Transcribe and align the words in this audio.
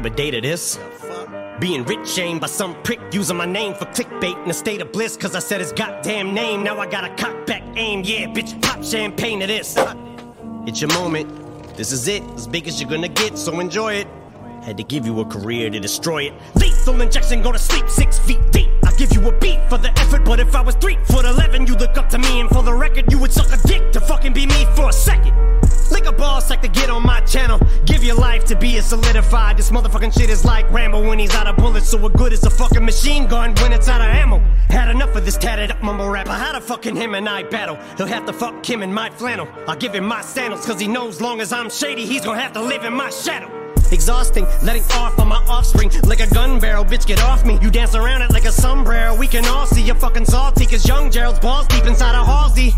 but 0.00 0.16
data 0.16 0.40
this. 0.40 0.78
Being 1.60 1.84
rich 1.84 2.08
shamed 2.08 2.40
by 2.40 2.46
some 2.46 2.82
prick 2.82 2.98
using 3.12 3.36
my 3.36 3.44
name 3.44 3.74
for 3.74 3.84
clickbait 3.84 4.42
in 4.42 4.50
a 4.50 4.54
state 4.54 4.80
of 4.80 4.90
bliss. 4.90 5.18
Cause 5.18 5.36
I 5.36 5.38
said 5.38 5.60
his 5.60 5.70
goddamn 5.70 6.32
name. 6.32 6.62
Now 6.62 6.78
I 6.78 6.86
got 6.86 7.04
a 7.04 7.14
cock 7.22 7.44
back 7.44 7.62
aim. 7.76 8.02
Yeah, 8.02 8.26
bitch, 8.28 8.58
pop 8.62 8.82
champagne 8.82 9.40
to 9.40 9.46
this. 9.46 9.76
It's 10.66 10.80
your 10.80 10.88
moment. 10.94 11.76
This 11.76 11.92
is 11.92 12.08
it. 12.08 12.22
As 12.30 12.46
big 12.46 12.68
as 12.68 12.80
you're 12.80 12.88
gonna 12.88 13.06
get, 13.06 13.36
so 13.36 13.60
enjoy 13.60 13.92
it. 13.92 14.08
Had 14.62 14.78
to 14.78 14.82
give 14.82 15.04
you 15.04 15.20
a 15.20 15.26
career 15.26 15.68
to 15.68 15.78
destroy 15.78 16.22
it. 16.22 16.32
Lethal 16.54 16.98
injection, 17.02 17.42
go 17.42 17.52
to 17.52 17.58
sleep 17.58 17.86
six 17.90 18.18
feet 18.18 18.40
deep. 18.50 18.70
I 18.86 18.92
give 18.92 19.12
you 19.12 19.28
a 19.28 19.38
beat 19.40 19.60
for 19.68 19.76
the 19.76 19.90
effort, 19.98 20.24
but 20.24 20.40
if 20.40 20.54
I 20.54 20.62
was 20.62 20.74
three 20.76 20.96
foot 21.04 21.26
eleven, 21.26 21.66
you 21.66 21.74
look 21.74 21.98
up 21.98 22.08
to 22.10 22.18
me, 22.18 22.40
and 22.40 22.48
for 22.48 22.62
the 22.62 22.72
record, 22.72 23.12
you 23.12 23.18
would 23.18 23.32
suck 23.32 23.52
a 23.52 23.68
dick 23.68 23.92
to 23.92 24.00
fucking 24.00 24.32
be 24.32 24.46
me 24.46 24.64
for 24.74 24.88
a 24.88 24.92
second. 24.92 25.51
Lick 26.02 26.14
a 26.14 26.16
ball 26.16 26.40
sack 26.40 26.60
to 26.62 26.68
get 26.68 26.90
on 26.90 27.04
my 27.04 27.20
channel. 27.20 27.60
Give 27.84 28.02
your 28.02 28.16
life 28.16 28.44
to 28.46 28.56
be 28.56 28.76
a 28.78 28.82
solidified. 28.82 29.56
This 29.56 29.70
motherfucking 29.70 30.12
shit 30.18 30.30
is 30.30 30.44
like 30.44 30.68
Rambo 30.72 31.06
when 31.06 31.20
he's 31.20 31.32
out 31.32 31.46
of 31.46 31.56
bullets. 31.56 31.88
So 31.88 31.96
what 31.96 32.14
good 32.14 32.32
is 32.32 32.42
a 32.42 32.50
fucking 32.50 32.84
machine 32.84 33.28
gun 33.28 33.54
when 33.56 33.72
it's 33.72 33.86
out 33.86 34.00
of 34.00 34.08
ammo? 34.08 34.40
Had 34.68 34.90
enough 34.90 35.14
of 35.14 35.24
this 35.24 35.36
tatted 35.36 35.70
up 35.70 35.80
mumble 35.80 36.08
rapper. 36.08 36.32
How 36.32 36.54
the 36.54 36.60
fucking 36.60 36.96
him 36.96 37.14
and 37.14 37.28
I 37.28 37.44
battle? 37.44 37.78
He'll 37.96 38.06
have 38.06 38.26
to 38.26 38.32
fuck 38.32 38.68
him 38.68 38.82
in 38.82 38.92
my 38.92 39.10
flannel. 39.10 39.46
I'll 39.68 39.76
give 39.76 39.94
him 39.94 40.04
my 40.04 40.22
sandals, 40.22 40.66
cause 40.66 40.80
he 40.80 40.88
knows 40.88 41.20
long 41.20 41.40
as 41.40 41.52
I'm 41.52 41.70
shady, 41.70 42.04
he's 42.04 42.24
gonna 42.24 42.40
have 42.40 42.52
to 42.54 42.62
live 42.62 42.82
in 42.84 42.94
my 42.94 43.10
shadow. 43.10 43.61
Exhausting, 43.92 44.46
letting 44.62 44.82
off 44.92 45.18
on 45.18 45.28
my 45.28 45.36
offspring 45.48 45.90
like 46.04 46.20
a 46.20 46.26
gun 46.32 46.58
barrel. 46.58 46.84
Bitch, 46.84 47.06
get 47.06 47.22
off 47.22 47.44
me. 47.44 47.58
You 47.60 47.70
dance 47.70 47.94
around 47.94 48.22
it 48.22 48.30
like 48.30 48.44
a 48.44 48.52
sombrero. 48.52 49.14
We 49.14 49.26
can 49.26 49.44
all 49.44 49.66
see 49.66 49.82
you're 49.82 49.94
fucking 49.94 50.24
salty, 50.24 50.64
cause 50.66 50.86
young 50.88 51.10
Gerald's 51.10 51.40
balls 51.40 51.66
deep 51.68 51.84
inside 51.84 52.14
a 52.14 52.24
Halsey. 52.24 52.74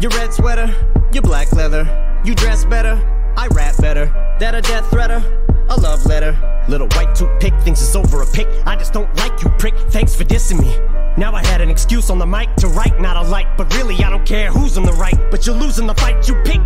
Your 0.00 0.10
red 0.12 0.32
sweater, 0.32 0.72
your 1.12 1.22
black 1.22 1.52
leather. 1.52 1.84
You 2.24 2.34
dress 2.34 2.64
better, 2.64 2.94
I 3.36 3.48
rap 3.48 3.76
better. 3.78 4.06
That 4.38 4.54
a 4.54 4.60
death 4.60 4.88
threater, 4.90 5.22
a 5.68 5.76
love 5.76 6.04
letter. 6.06 6.36
Little 6.68 6.88
white 6.88 7.14
toothpick 7.14 7.54
thinks 7.62 7.80
it's 7.80 7.96
over 7.96 8.22
a 8.22 8.26
pick. 8.26 8.46
I 8.66 8.76
just 8.76 8.92
don't 8.92 9.12
like 9.16 9.42
you, 9.42 9.50
prick. 9.58 9.74
Thanks 9.90 10.14
for 10.14 10.24
dissing 10.24 10.60
me. 10.60 10.76
Now 11.16 11.34
I 11.34 11.44
had 11.46 11.60
an 11.60 11.70
excuse 11.70 12.10
on 12.10 12.18
the 12.18 12.26
mic 12.26 12.54
to 12.56 12.68
write, 12.68 13.00
not 13.00 13.16
a 13.16 13.22
light. 13.28 13.56
But 13.56 13.74
really, 13.74 13.96
I 14.04 14.10
don't 14.10 14.26
care 14.26 14.50
who's 14.50 14.76
on 14.76 14.84
the 14.84 14.92
right. 14.92 15.18
But 15.30 15.46
you're 15.46 15.56
losing 15.56 15.86
the 15.86 15.94
fight 15.94 16.28
you 16.28 16.34
pick. 16.44 16.60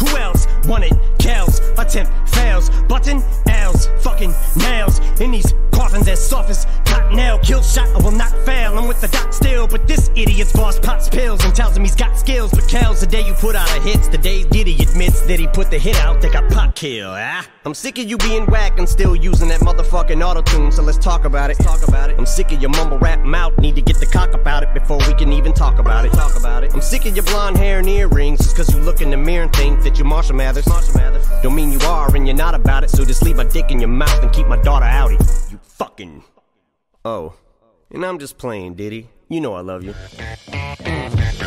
Who 0.00 0.16
else 0.16 0.46
want 0.66 0.84
it? 0.84 1.17
Kells, 1.28 1.60
attempt 1.76 2.10
fails. 2.30 2.70
Button 2.88 3.22
L's, 3.48 3.86
fucking 4.00 4.32
nails. 4.56 4.98
In 5.20 5.30
these 5.30 5.52
coffins 5.72 6.08
as 6.08 6.26
soft 6.26 6.48
as 6.48 6.64
cottonelle. 6.84 7.42
Kill 7.42 7.62
shot, 7.62 7.88
I 7.88 8.02
will 8.02 8.12
not 8.12 8.32
fail. 8.46 8.78
I'm 8.78 8.88
with 8.88 9.00
the 9.02 9.08
doc 9.08 9.34
still, 9.34 9.66
but 9.66 9.86
this 9.86 10.10
idiot's 10.16 10.52
boss 10.52 10.78
pops 10.78 11.08
pills 11.08 11.44
and 11.44 11.54
tells 11.54 11.76
him 11.76 11.82
he's 11.82 11.94
got 11.94 12.18
skills. 12.18 12.50
But 12.50 12.66
Kells, 12.66 13.00
the 13.00 13.06
day 13.06 13.26
you 13.26 13.34
put 13.34 13.54
out 13.54 13.68
a 13.76 13.80
hits, 13.82 14.08
the 14.08 14.16
day 14.16 14.44
Diddy 14.44 14.82
admits 14.82 15.20
that 15.22 15.38
he 15.38 15.46
put 15.48 15.70
the 15.70 15.78
hit 15.78 15.96
out, 15.96 16.22
they 16.22 16.30
got 16.30 16.50
pop 16.50 16.74
kill. 16.74 17.10
Ah, 17.12 17.46
I'm 17.64 17.74
sick 17.74 17.98
of 17.98 18.04
you 18.08 18.16
being 18.16 18.46
whack 18.46 18.78
and 18.78 18.88
still 18.88 19.14
using 19.14 19.48
that 19.48 19.60
motherfucking 19.60 20.24
auto 20.24 20.40
tune. 20.42 20.72
So 20.72 20.82
let's 20.82 20.98
talk 20.98 21.26
about 21.26 21.50
it. 21.50 21.58
Talk 21.58 21.86
about 21.86 22.10
it. 22.10 22.18
I'm 22.18 22.26
sick 22.26 22.52
of 22.52 22.60
your 22.62 22.70
mumble 22.70 22.98
rap 22.98 23.20
mouth. 23.20 23.56
Need 23.58 23.76
to 23.76 23.82
get 23.82 23.98
the 24.00 24.06
cock 24.06 24.32
about 24.32 24.62
it 24.62 24.72
before 24.72 24.98
we 24.98 25.12
can 25.14 25.32
even 25.32 25.52
talk 25.52 25.78
about 25.78 26.06
it. 26.06 26.12
Talk 26.12 26.36
about 26.36 26.64
it. 26.64 26.72
I'm 26.72 26.80
sick 26.80 27.04
of 27.04 27.14
your 27.14 27.24
blonde 27.24 27.58
hair 27.58 27.80
and 27.80 27.88
earrings 27.88 28.38
just 28.38 28.56
cause 28.56 28.74
you 28.74 28.80
look 28.80 29.00
in 29.00 29.10
the 29.10 29.16
mirror 29.16 29.44
and 29.44 29.52
think 29.52 29.82
that 29.82 29.98
you're 29.98 30.06
Marshall 30.06 30.36
Mathers. 30.36 30.66
Marshall 30.66 30.94
Mathers. 30.94 31.17
Don't 31.42 31.54
mean 31.54 31.72
you 31.72 31.80
are 31.80 32.14
and 32.14 32.26
you're 32.26 32.36
not 32.36 32.54
about 32.54 32.84
it. 32.84 32.90
So 32.90 33.04
just 33.04 33.22
leave 33.22 33.36
my 33.36 33.44
dick 33.44 33.70
in 33.70 33.80
your 33.80 33.88
mouth 33.88 34.22
and 34.22 34.32
keep 34.32 34.46
my 34.46 34.60
daughter 34.60 34.86
out 34.86 35.10
outie. 35.10 35.50
You 35.50 35.58
fucking. 35.62 36.24
Oh. 37.04 37.34
And 37.90 38.04
I'm 38.04 38.18
just 38.18 38.38
playing, 38.38 38.74
Diddy. 38.74 39.08
You 39.28 39.40
know 39.40 39.54
I 39.54 39.60
love 39.60 39.82
you. 39.82 39.94
Yeah. 40.48 41.38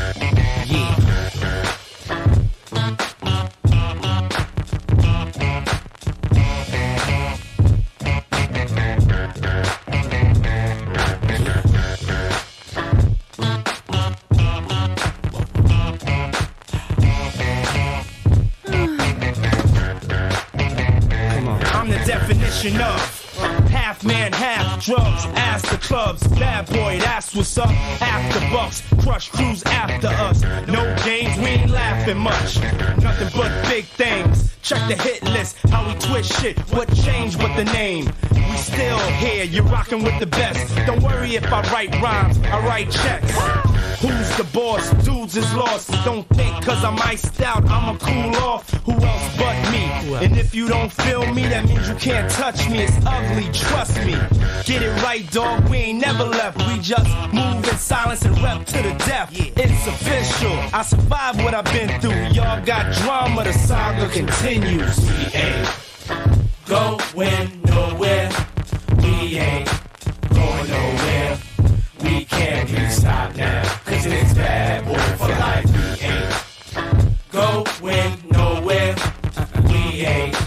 Clubs, 26.03 26.27
bad 26.39 26.65
boy, 26.67 26.99
that's 26.99 27.35
what's 27.35 27.57
up. 27.57 27.69
After 28.01 28.39
bucks, 28.51 28.81
crush 29.03 29.29
crews 29.29 29.63
after 29.63 30.07
us. 30.07 30.41
No 30.67 30.95
games, 31.05 31.37
we 31.37 31.45
ain't 31.45 31.69
laughing 31.71 32.17
much. 32.17 32.59
Nothing 33.01 33.29
but 33.35 33.69
big 33.69 33.85
things. 33.85 34.50
Check 34.71 34.87
the 34.87 35.03
hit 35.03 35.23
list, 35.23 35.57
how 35.67 35.85
we 35.85 35.93
twist 35.95 36.31
shit. 36.39 36.57
What 36.73 36.87
changed 36.95 37.43
with 37.43 37.53
the 37.57 37.65
name? 37.73 38.09
We 38.31 38.55
still 38.55 38.97
here, 39.19 39.43
you're 39.43 39.65
rocking 39.65 40.01
with 40.01 40.17
the 40.17 40.27
best. 40.27 40.73
Don't 40.87 41.03
worry 41.03 41.35
if 41.35 41.43
I 41.51 41.61
write 41.73 42.01
rhymes, 42.01 42.37
I 42.45 42.65
write 42.65 42.89
checks. 42.89 43.33
Who's 43.99 44.37
the 44.37 44.47
boss? 44.53 44.89
Dudes 45.03 45.35
is 45.35 45.53
lost. 45.55 45.91
Don't 46.05 46.25
think 46.29 46.63
cause 46.63 46.83
I'm 46.85 46.97
iced 46.99 47.41
out, 47.41 47.65
I'ma 47.65 47.97
cool 47.97 48.35
off. 48.37 48.69
Who 48.85 48.93
else 48.93 49.37
but 49.37 49.71
me? 49.73 50.25
And 50.25 50.37
if 50.37 50.55
you 50.55 50.69
don't 50.69 50.91
feel 50.91 51.25
me, 51.33 51.43
that 51.47 51.65
means 51.65 51.89
you 51.89 51.95
can't 51.95 52.31
touch 52.31 52.69
me. 52.69 52.83
It's 52.83 52.97
ugly, 53.05 53.51
trust 53.51 53.97
me. 54.05 54.15
Get 54.63 54.83
it 54.83 55.03
right, 55.03 55.29
dog. 55.31 55.69
We 55.69 55.77
ain't 55.77 55.99
never 55.99 56.23
left. 56.23 56.57
We 56.67 56.79
just 56.79 57.09
move 57.33 57.67
in 57.67 57.77
silence 57.77 58.23
and 58.23 58.39
rep 58.41 58.65
to 58.67 58.77
the 58.77 58.93
death. 59.05 59.29
It's 59.33 59.87
official. 59.87 60.57
I 60.73 60.81
survived 60.83 61.43
what 61.43 61.53
I've 61.53 61.65
been 61.65 61.99
through. 61.99 62.33
Y'all 62.33 62.63
got 62.65 62.93
drama, 62.93 63.43
the 63.43 63.53
saga 63.53 64.07
continues. 64.09 64.60
We 64.61 64.67
ain't 64.67 65.67
going 66.67 67.61
nowhere. 67.65 68.29
We 69.01 69.39
ain't 69.39 69.69
going 70.29 70.69
nowhere. 70.69 71.37
We 72.03 72.25
can't 72.25 72.69
be 72.69 72.89
stopped 72.89 73.37
now. 73.37 73.63
Cause 73.85 74.05
it's 74.05 74.33
bad 74.35 74.85
boy 74.85 74.99
for 75.17 75.29
life. 75.29 75.65
We 75.65 76.05
ain't 76.05 77.31
going 77.31 78.17
nowhere. 78.31 78.95
We 79.65 80.05
ain't 80.05 80.37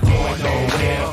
going 0.00 0.42
nowhere. 0.42 1.12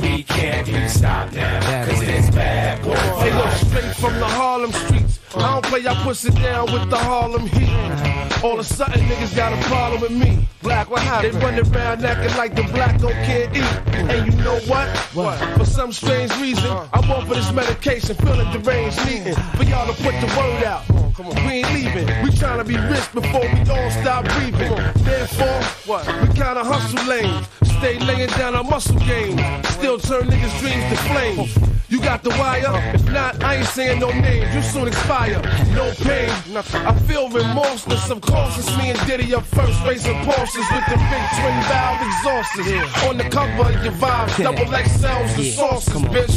We 0.00 0.22
can't 0.22 0.66
be 0.66 0.88
stopped 0.88 1.34
now. 1.34 1.84
Cause 1.84 2.00
it's 2.00 2.30
bad 2.30 2.82
boy 2.82 2.94
for 2.94 3.30
life. 3.38 3.66
straight 3.66 3.94
from 3.96 4.18
the 4.18 4.26
Harlem 4.26 4.72
streets. 4.72 4.91
I 5.34 5.52
don't 5.52 5.64
play, 5.64 5.86
I 5.86 5.94
push 6.02 6.24
it 6.24 6.34
down 6.34 6.72
with 6.72 6.90
the 6.90 6.96
Harlem 6.96 7.46
heat. 7.46 8.42
All 8.44 8.54
of 8.54 8.58
a 8.58 8.64
sudden, 8.64 9.00
niggas 9.06 9.34
got 9.34 9.52
a 9.52 9.62
problem 9.68 10.00
with 10.00 10.10
me. 10.10 10.46
Black, 10.62 10.90
what 10.90 11.02
happened? 11.02 11.34
They 11.34 11.38
run 11.38 11.58
around 11.58 12.04
acting 12.04 12.36
like 12.36 12.54
the 12.54 12.62
black 12.64 13.00
don't 13.00 13.12
can't 13.12 13.56
eat. 13.56 13.94
And 14.10 14.32
you 14.32 14.38
know 14.42 14.58
what? 14.60 14.88
What? 15.14 15.38
For 15.58 15.64
some 15.64 15.92
strange 15.92 16.34
reason, 16.38 16.70
I'm 16.92 17.10
on 17.10 17.26
for 17.26 17.34
this 17.34 17.52
medication, 17.52 18.14
feeling 18.16 18.50
deranged, 18.52 18.98
needing 19.06 19.34
for 19.34 19.64
y'all 19.64 19.86
to 19.86 20.02
put 20.02 20.14
the 20.20 20.26
word 20.36 20.64
out. 20.64 20.84
We 21.18 21.62
ain't 21.62 21.72
leaving. 21.72 22.06
We 22.22 22.30
trying 22.36 22.58
to 22.58 22.64
be 22.64 22.76
rich 22.76 23.12
before 23.12 23.42
we 23.42 23.60
all 23.70 23.90
stop 23.90 24.24
breathing. 24.24 24.74
Therefore, 25.04 25.62
what? 25.86 26.06
We 26.20 26.28
kinda 26.28 26.64
hustle 26.64 27.04
lanes. 27.06 27.46
Stay 27.82 27.98
laying 27.98 28.28
down 28.38 28.54
our 28.54 28.62
muscle 28.62 28.96
game. 29.00 29.36
Still 29.64 29.98
turn 29.98 30.28
niggas' 30.28 30.56
dreams 30.60 30.84
to 30.88 30.96
flames. 31.10 31.58
You 31.88 31.98
got 32.00 32.22
the 32.22 32.30
wire? 32.30 32.62
If 32.94 33.10
not, 33.10 33.42
I 33.42 33.56
ain't 33.56 33.66
saying 33.66 33.98
no 33.98 34.08
names. 34.08 34.54
You 34.54 34.62
soon 34.62 34.86
expire. 34.86 35.42
No 35.74 35.90
pain. 35.94 36.30
I 36.54 36.96
feel 37.08 37.28
remorse. 37.28 37.82
Course, 37.82 38.56
it's 38.56 38.78
me 38.78 38.90
and 38.90 39.06
Diddy 39.08 39.34
up 39.34 39.44
first, 39.46 39.82
racing 39.84 40.14
Porsches 40.22 40.68
with 40.70 40.86
the 40.90 40.96
big 41.10 41.24
twin 41.34 41.58
valve 41.66 41.98
exhausters. 42.06 43.08
On 43.08 43.16
the 43.16 43.24
cover 43.24 43.74
of 43.74 43.84
your 43.84 43.94
vibes, 43.94 44.40
double 44.40 44.72
XLs, 44.72 45.36
the 45.36 45.50
Sources, 45.50 46.02
bitch. 46.02 46.36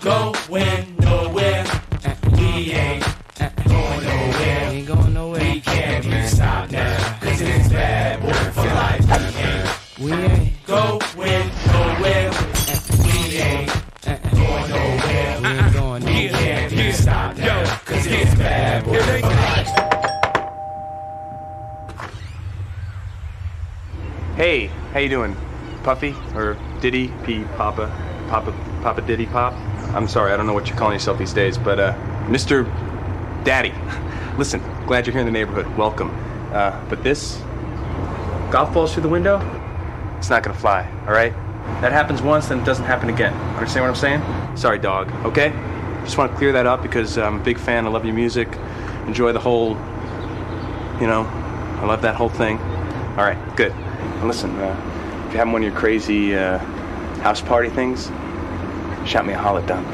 Going 0.00 0.34
nowhere. 0.48 0.95
Hey, 24.36 24.66
how 24.92 24.98
you 24.98 25.08
doing? 25.08 25.34
Puffy 25.82 26.14
or 26.34 26.58
Diddy 26.82 27.10
P 27.24 27.44
Papa 27.56 27.90
Papa 28.28 28.52
Papa 28.82 29.00
Diddy 29.00 29.24
Pop? 29.24 29.54
I'm 29.94 30.06
sorry, 30.06 30.30
I 30.30 30.36
don't 30.36 30.46
know 30.46 30.52
what 30.52 30.68
you're 30.68 30.76
calling 30.76 30.92
yourself 30.92 31.16
these 31.16 31.32
days, 31.32 31.56
but 31.56 31.80
uh, 31.80 31.94
Mr. 32.26 32.66
Daddy. 33.46 33.72
Listen, 34.36 34.60
glad 34.86 35.06
you're 35.06 35.12
here 35.12 35.20
in 35.20 35.26
the 35.26 35.32
neighborhood. 35.32 35.66
Welcome. 35.78 36.10
Uh, 36.52 36.78
but 36.90 37.02
this 37.02 37.38
golf 38.50 38.74
balls 38.74 38.92
through 38.92 39.04
the 39.04 39.08
window? 39.08 39.38
It's 40.18 40.28
not 40.28 40.42
gonna 40.42 40.58
fly. 40.58 40.86
All 41.06 41.14
right? 41.14 41.32
That 41.80 41.92
happens 41.92 42.20
once, 42.20 42.48
then 42.48 42.58
it 42.58 42.66
doesn't 42.66 42.84
happen 42.84 43.08
again. 43.08 43.32
Understand 43.54 43.84
what 43.84 43.88
I'm 43.88 43.94
saying? 43.96 44.54
Sorry, 44.54 44.78
dog. 44.78 45.10
Okay? 45.24 45.48
Just 46.04 46.18
want 46.18 46.30
to 46.32 46.36
clear 46.36 46.52
that 46.52 46.66
up 46.66 46.82
because 46.82 47.16
I'm 47.16 47.40
a 47.40 47.42
big 47.42 47.58
fan. 47.58 47.86
I 47.86 47.88
love 47.88 48.04
your 48.04 48.14
music. 48.14 48.48
Enjoy 49.06 49.32
the 49.32 49.40
whole. 49.40 49.70
You 51.00 51.06
know, 51.06 51.22
I 51.80 51.86
love 51.86 52.02
that 52.02 52.16
whole 52.16 52.28
thing. 52.28 52.58
All 52.58 53.24
right, 53.24 53.38
good. 53.56 53.72
And 54.06 54.28
listen, 54.28 54.50
uh, 54.58 55.24
if 55.26 55.32
you're 55.32 55.38
having 55.38 55.52
one 55.52 55.62
of 55.62 55.70
your 55.70 55.78
crazy 55.78 56.34
uh, 56.34 56.58
house 57.22 57.40
party 57.40 57.68
things, 57.68 58.06
shout 59.08 59.26
me 59.26 59.34
a 59.34 59.38
holler 59.38 59.64
down. 59.66 59.84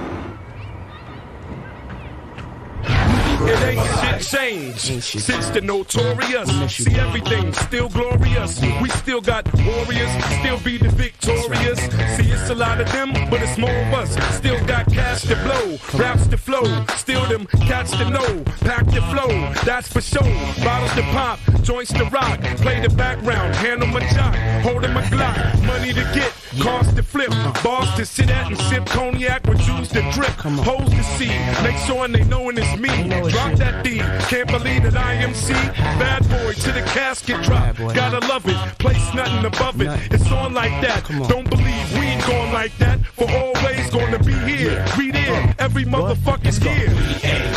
It 3.45 3.61
ain't 3.61 4.23
shit 4.23 4.39
changed 4.39 5.03
since 5.03 5.49
the 5.51 5.61
notorious. 5.61 6.49
See 6.73 6.95
everything 6.95 7.53
still 7.53 7.89
glorious. 7.89 8.63
We 8.81 8.89
still 8.89 9.21
got 9.21 9.53
warriors, 9.55 10.11
still 10.39 10.61
be 10.61 10.79
the 10.79 10.91
victorious. 10.91 11.81
See 12.17 12.31
it's 12.31 12.32
a 12.53 12.55
lot 12.55 12.81
of 12.81 12.93
them, 12.93 13.13
but 13.31 13.41
it's 13.41 13.57
more 13.57 13.71
of 13.71 13.95
us. 13.95 14.15
Still 14.37 14.63
got 14.67 14.87
cash 14.93 15.23
to 15.23 15.35
blow, 15.37 15.79
raps 15.99 16.27
to 16.27 16.37
flow, 16.37 16.85
still 16.97 17.25
them 17.27 17.47
cats 17.67 17.93
to 17.97 18.11
know. 18.11 18.45
Pack 18.61 18.85
the 18.87 19.01
flow, 19.13 19.31
that's 19.65 19.89
for 19.91 20.03
sure. 20.03 20.23
Bottles 20.63 20.93
to 20.95 21.03
pop, 21.15 21.39
joints 21.63 21.93
to 21.95 22.05
rock. 22.11 22.41
Play 22.59 22.81
the 22.81 22.91
background, 22.91 23.55
handle 23.55 23.89
my 23.89 24.01
jock, 24.13 24.35
holding 24.63 24.93
my 24.93 25.03
Glock. 25.05 25.67
Money 25.67 25.95
to 25.95 26.05
get, 26.13 26.33
cars 26.61 26.93
to 26.95 27.03
flip, 27.03 27.31
bars 27.63 27.93
to 27.95 28.05
sit 28.05 28.31
at 28.31 28.49
and 28.49 28.59
sip 28.59 28.85
cognac 28.87 29.45
with 29.47 29.61
juice 29.61 29.89
to 29.89 30.03
drip. 30.13 30.31
Hoes 30.65 30.91
to 30.91 31.03
see, 31.03 31.29
make 31.63 31.77
sure 31.87 32.07
they 32.09 32.25
knowing 32.25 32.59
it's 32.59 32.79
me. 32.79 32.89
Drop 33.31 33.55
that 33.59 33.85
D. 33.85 33.99
Can't 34.29 34.49
believe 34.49 34.83
that 34.85 34.97
I 34.97 35.15
am 35.15 35.35
C. 35.35 35.53
Bad 35.53 36.29
boy 36.29 36.53
to 36.53 36.73
the 36.73 36.83
casket 36.83 37.43
drop. 37.43 37.77
Gotta 37.77 38.27
love 38.27 38.47
it. 38.47 38.57
Place 38.79 39.15
nothing 39.15 39.45
above 39.45 39.81
it. 39.81 39.89
It's 40.13 40.31
on 40.31 40.55
like 40.55 40.81
that. 40.83 41.05
Don't 41.29 41.49
believe 41.49 41.93
we 41.95 42.07
ain't 42.07 42.27
going 42.27 42.53
like 42.53 42.77
that. 42.79 43.05
For 43.07 43.31
always 43.31 43.91
gonna 43.91 44.19
be 44.19 44.35
here. 44.35 44.85
Read 44.99 45.17
in 45.17 45.55
every 45.59 45.85
motherfucker's 45.85 46.59
here. 46.59 46.91
We 46.91 47.29
ain't 47.29 47.57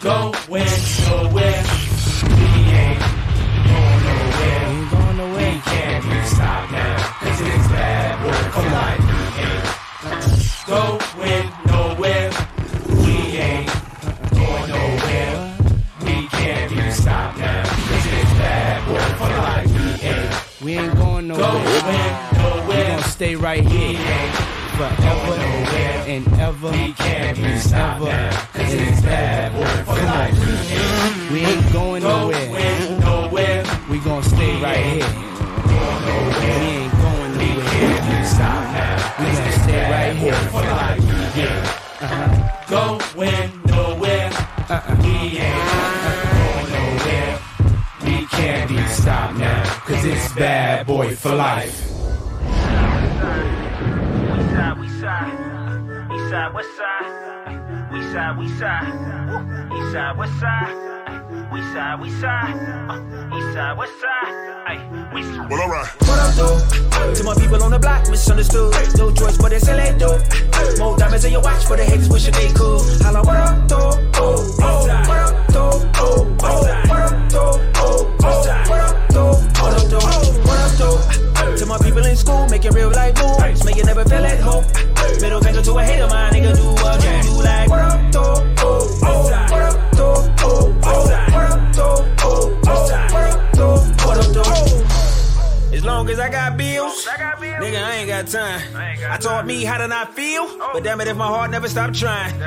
going 0.00 0.48
nowhere. 1.08 1.87
Stay 23.18 23.34
right 23.34 23.66
here 23.66 23.98
forever 24.78 25.34
and 26.06 26.24
ever 26.38 26.70
We 26.70 26.92
can't 26.92 27.36
be 27.36 27.42
and 27.42 27.60
stopped 27.60 28.06
ever. 28.06 28.30
Cause 28.52 28.72
it's 28.72 29.02
bad 29.02 29.52
boy 29.54 29.92
for 29.92 30.00
life. 30.04 31.32
We 31.32 31.40
ain't 31.40 31.72
going 31.72 32.02
nowhere. 32.04 33.64
We 33.90 33.98
gonna 33.98 34.22
stay 34.22 34.62
right 34.62 34.84
here. 34.94 35.10
We 35.66 36.46
ain't 36.70 36.92
going 36.92 37.32
nowhere. 37.38 37.58
We 39.18 39.26
gonna 39.34 39.62
stay 39.64 39.90
right 39.90 40.14
here. 40.14 40.34
for 40.54 40.62
life. 40.62 41.02
Yeah. 41.34 41.74
Going 42.70 43.50
nowhere. 43.66 44.30
We 45.02 45.12
ain't 45.42 45.66
going 46.38 46.70
nowhere. 46.70 47.38
We 48.04 48.26
can't 48.26 48.68
be 48.68 48.78
stopped 48.86 49.38
now. 49.38 49.64
Cause 49.86 50.04
it's 50.04 50.32
bad 50.34 50.86
boy 50.86 51.16
for 51.16 51.34
life. 51.34 51.97
Side, 53.18 54.78
we 54.78 54.88
side. 55.00 55.32
East 56.14 56.30
side, 56.30 56.54
west 56.54 56.76
side. 56.76 57.92
We 57.92 58.00
side, 58.12 58.38
we 58.38 58.48
side. 58.58 58.92
East 59.76 59.92
side, 59.92 60.16
west 60.16 60.38
side. 60.38 61.52
We 61.52 61.60
side, 61.60 62.00
we 62.00 62.10
side. 62.10 62.54
Uh, 62.88 63.36
East 63.36 63.54
side, 63.54 63.76
west 63.76 64.00
side. 64.00 64.48
Well, 65.50 65.62
alright. 65.62 65.88
What 66.02 66.18
up, 66.18 66.34
though? 66.34 67.14
To 67.14 67.24
my 67.24 67.34
people 67.34 67.62
on 67.62 67.70
the 67.72 67.78
block, 67.78 68.08
misunderstood. 68.08 68.74
No 68.96 69.10
never 101.58 101.68
stopped 101.68 101.98
trying. 101.98 102.40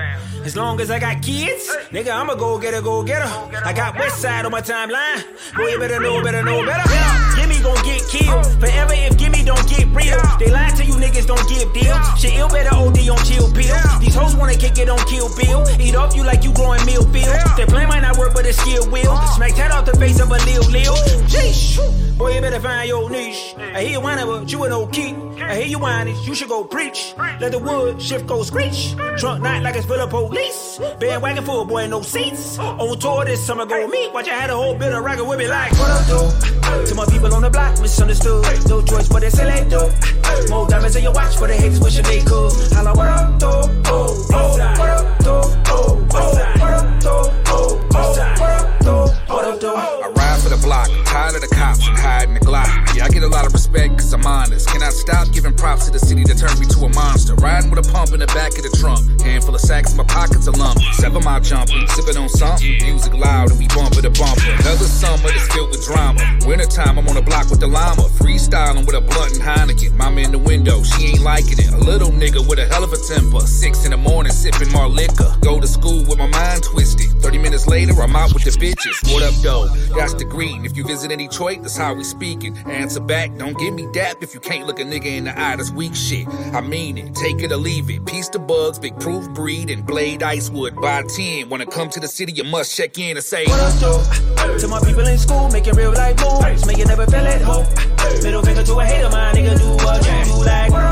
As 0.45 0.55
long 0.55 0.79
as 0.79 0.89
I 0.89 0.97
got 0.97 1.21
kids, 1.21 1.67
nigga, 1.91 2.11
I'ma 2.11 2.35
go 2.35 2.57
get 2.57 2.73
a 2.73 2.81
go 2.81 3.03
get 3.03 3.21
her. 3.21 3.61
I 3.65 3.73
got 3.73 3.99
West 3.99 4.21
Side 4.21 4.45
on 4.45 4.51
my 4.51 4.61
timeline. 4.61 5.21
Boy, 5.53 5.67
you 5.67 5.79
better 5.79 5.99
know, 5.99 6.23
better 6.23 6.41
know, 6.41 6.65
better. 6.65 6.87
Gimme 7.35 7.59
gon' 7.61 7.83
get 7.83 8.01
killed. 8.07 8.45
Oh. 8.45 8.59
Forever 8.61 8.93
if 8.95 9.17
Gimme 9.17 9.40
don't 9.43 9.67
get 9.67 9.87
real. 9.89 10.21
They 10.39 10.49
lie 10.49 10.69
to 10.77 10.85
you 10.85 10.93
niggas, 10.93 11.27
don't 11.27 11.47
give 11.49 11.71
deals. 11.73 12.19
Shit, 12.19 12.33
ill 12.33 12.49
better 12.49 12.73
OD 12.73 12.97
on 13.09 13.17
chill 13.25 13.51
pill. 13.51 13.77
These 13.99 14.15
hoes 14.15 14.35
wanna 14.35 14.55
kick 14.55 14.77
it 14.77 14.89
on 14.89 14.99
kill 15.07 15.29
bill. 15.35 15.65
Eat 15.79 15.95
off 15.95 16.15
you 16.15 16.23
like 16.23 16.43
you 16.43 16.53
growing 16.53 16.85
meal 16.85 17.03
fields. 17.11 17.43
Their 17.55 17.67
plan 17.67 17.87
might 17.89 18.01
not 18.01 18.17
work, 18.17 18.33
but 18.33 18.45
it 18.45 18.55
skill 18.55 18.89
will. 18.89 19.11
Uh. 19.11 19.35
Smack 19.35 19.55
that 19.55 19.71
off 19.71 19.85
the 19.85 19.95
face 19.97 20.19
of 20.19 20.29
a 20.29 20.39
lil 20.45 20.63
lil. 20.69 20.95
Jeez. 21.27 21.77
Boy, 22.17 22.35
you 22.35 22.41
better 22.41 22.59
find 22.59 22.87
your 22.87 23.09
niche. 23.09 23.55
I 23.57 23.81
hear 23.81 23.91
you 23.93 24.01
whining, 24.01 24.27
but 24.27 24.51
you 24.51 24.63
an 24.63 24.71
old 24.71 24.93
key. 24.93 25.15
I 25.41 25.55
hear 25.55 25.65
you 25.65 25.79
whining, 25.79 26.15
you 26.23 26.35
should 26.35 26.49
go 26.49 26.63
preach. 26.63 27.15
Let 27.39 27.51
the 27.51 27.57
wood 27.59 27.99
shift 27.99 28.27
go 28.27 28.43
screech. 28.43 28.95
Trunk 29.17 29.41
night 29.41 29.63
like 29.63 29.75
it's 29.75 29.87
full 29.87 29.99
of 29.99 30.09
police. 30.11 30.79
Bandwagon 30.99 31.43
full, 31.43 31.65
boy, 31.65 31.87
no 31.87 32.01
seats. 32.03 32.59
Uh. 32.59 32.75
On 32.77 32.99
tour 32.99 33.25
this 33.25 33.43
summer, 33.43 33.65
go 33.65 33.87
meet. 33.87 34.13
Watch, 34.13 34.27
I 34.27 34.35
had 34.35 34.49
a 34.51 34.55
whole 34.55 34.75
bit 34.77 34.93
of 34.93 35.03
rocket 35.03 35.25
with 35.25 35.39
me 35.39 35.47
like, 35.47 35.71
what 35.71 35.89
up, 35.89 36.05
though? 36.05 36.85
To 36.85 36.95
my 36.95 37.05
people 37.05 37.33
on 37.33 37.41
the 37.41 37.49
block, 37.49 37.79
misunderstood. 37.81 38.45
No 38.69 38.81
choice, 38.83 39.09
but 39.09 39.23
they 39.31 39.37
say 39.37 39.63
they 39.63 39.69
do. 39.69 39.89
More 40.49 40.67
diamonds 40.67 40.95
in 40.95 41.03
your 41.03 41.13
watch 41.13 41.35
for 41.37 41.47
the 41.47 41.53
haters 41.53 41.79
wishing 41.79 42.03
they 42.03 42.19
could. 42.21 42.51
Holla, 42.73 42.93
what 42.93 43.07
up, 43.07 43.39
though? 43.39 43.61
Oh, 43.85 44.27
oh, 44.33 44.57
what 44.57 44.89
up, 44.89 45.19
though? 45.19 45.41
Oh, 45.67 46.07
oh, 46.13 46.35
what 46.55 46.69
up, 46.69 47.01
though? 47.01 47.33
Oh, 47.47 47.87
oh, 47.91 48.15
what 49.27 49.45
up, 49.45 49.59
though? 49.59 49.73
What 49.73 49.85
up? 49.85 50.03
I 50.03 50.09
ride 50.09 50.41
for 50.41 50.49
the 50.49 50.57
block, 50.57 50.89
tired 51.11 51.35
of 51.35 51.41
the 51.41 51.53
cops 51.53 51.85
and 51.87 51.97
hiding 51.97 52.33
the 52.33 52.39
Glock. 52.39 52.71
Yeah, 52.95 53.05
I 53.05 53.09
get 53.09 53.23
a 53.23 53.27
lot 53.27 53.45
of 53.45 53.51
respect 53.51 53.99
cause 53.99 54.13
I'm 54.13 54.25
honest. 54.25 54.69
Cannot 54.69 54.93
stop 54.93 55.27
giving 55.31 55.53
props 55.53 55.85
to 55.85 55.91
the 55.91 55.99
city 55.99 56.23
that 56.23 56.39
turned 56.39 56.57
me 56.57 56.65
to 56.71 56.79
a 56.87 56.89
monster? 56.95 57.35
Riding 57.35 57.69
with 57.69 57.83
a 57.83 57.87
pump 57.91 58.15
in 58.15 58.19
the 58.23 58.31
back 58.31 58.55
of 58.55 58.63
the 58.63 58.71
trunk. 58.79 59.03
Handful 59.19 59.53
of 59.53 59.59
sacks, 59.59 59.91
in 59.91 59.97
my 59.97 60.07
pockets 60.07 60.47
a 60.47 60.51
lump. 60.51 60.79
Seven 60.95 61.21
mile 61.23 61.41
jumping, 61.41 61.85
sipping 61.89 62.15
on 62.15 62.29
something. 62.29 62.79
Music 62.87 63.13
loud 63.13 63.51
and 63.51 63.59
we 63.59 63.67
bumper 63.75 64.01
to 64.01 64.09
bumper. 64.15 64.55
Another 64.63 64.87
summer 64.87 65.27
that's 65.27 65.47
filled 65.51 65.71
with 65.71 65.83
drama. 65.83 66.23
Wintertime, 66.47 66.97
I'm 66.97 67.07
on 67.11 67.15
the 67.15 67.21
block 67.21 67.51
with 67.51 67.59
the 67.59 67.67
llama. 67.67 68.07
Freestyling 68.15 68.87
with 68.87 68.95
a 68.95 69.03
blunt 69.03 69.35
and 69.35 69.43
Heineken. 69.43 69.91
Mama 69.99 70.21
in 70.21 70.31
the 70.31 70.39
window, 70.39 70.81
she 70.81 71.11
ain't 71.11 71.21
liking 71.21 71.59
it. 71.59 71.75
A 71.75 71.77
little 71.77 72.09
nigga 72.09 72.39
with 72.47 72.59
a 72.59 72.65
hell 72.71 72.85
of 72.87 72.93
a 72.93 72.99
temper. 73.11 73.43
Six 73.43 73.83
in 73.83 73.91
the 73.91 73.97
morning, 73.99 74.31
sipping 74.31 74.71
more 74.71 74.87
liquor. 74.87 75.35
Go 75.41 75.59
to 75.59 75.67
school 75.67 76.07
with 76.07 76.17
my 76.17 76.27
mind 76.27 76.63
twisted. 76.63 77.10
30 77.21 77.37
minutes 77.37 77.67
later, 77.67 77.93
I'm 78.01 78.15
out 78.15 78.33
with 78.33 78.43
the 78.43 78.49
bitches. 78.51 79.13
What 79.13 79.21
up, 79.23 79.33
though? 79.41 79.67
That's 79.95 80.15
the 80.15 80.25
green. 80.25 80.65
If 80.65 80.75
you 80.75 80.83
visit 80.83 81.11
in 81.11 81.19
Detroit, 81.19 81.61
that's 81.61 81.77
how 81.77 81.93
we 81.93 82.03
speaking. 82.03 82.57
Answer 82.65 82.99
back, 82.99 83.37
don't 83.37 83.57
give 83.57 83.73
me 83.73 83.87
dap 83.93 84.23
if 84.23 84.33
you 84.33 84.39
can't 84.39 84.65
look 84.65 84.79
a 84.79 84.83
nigga 84.83 85.05
in 85.05 85.25
the 85.25 85.39
eye. 85.39 85.55
That's 85.55 85.71
weak 85.71 85.95
shit. 85.95 86.27
I 86.53 86.61
mean 86.61 86.97
it. 86.97 87.13
Take 87.15 87.41
it 87.41 87.51
or 87.51 87.57
leave 87.57 87.89
it. 87.89 88.05
Piece 88.05 88.29
the 88.29 88.39
Bugz, 88.39 88.81
big 88.81 88.99
proof 88.99 89.29
breed, 89.29 89.69
and 89.69 89.85
blade 89.85 90.21
icewood. 90.21 90.81
By 90.81 91.03
10, 91.03 91.49
when 91.49 91.61
I 91.61 91.65
come 91.65 91.89
to 91.91 91.99
the 91.99 92.07
city, 92.07 92.33
you 92.33 92.43
must 92.43 92.75
check 92.75 92.97
in 92.97 93.17
and 93.17 93.23
say, 93.23 93.45
What 93.45 93.59
up, 93.59 93.73
though? 93.79 94.57
To 94.57 94.67
my 94.67 94.79
people 94.79 95.05
in 95.05 95.17
school, 95.17 95.49
making 95.49 95.75
real 95.75 95.93
life 95.93 96.19
moves. 96.19 96.65
Make 96.65 96.77
you 96.77 96.85
never 96.85 97.05
feel 97.05 97.27
at 97.27 97.41
home. 97.41 97.65
Middle 98.23 98.41
finger 98.41 98.63
to 98.63 98.79
a 98.79 98.85
hater, 98.85 99.09
my 99.09 99.31
nigga, 99.33 99.57
do 99.59 99.85
what 99.85 100.05
you 100.05 100.33
do 100.33 100.45
like. 100.45 100.90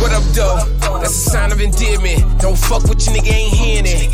What 0.00 0.12
up, 0.12 0.22
though? 0.34 0.56
You? 0.56 0.98
That's 1.00 1.10
a 1.10 1.30
sign 1.30 1.52
of 1.52 1.60
endearment. 1.60 2.40
Don't 2.40 2.56
fuck 2.56 2.82
with 2.84 3.04
your 3.06 3.16
nigga, 3.16 3.32
ain't 3.32 3.54
hearing 3.54 3.86
it. 3.86 4.12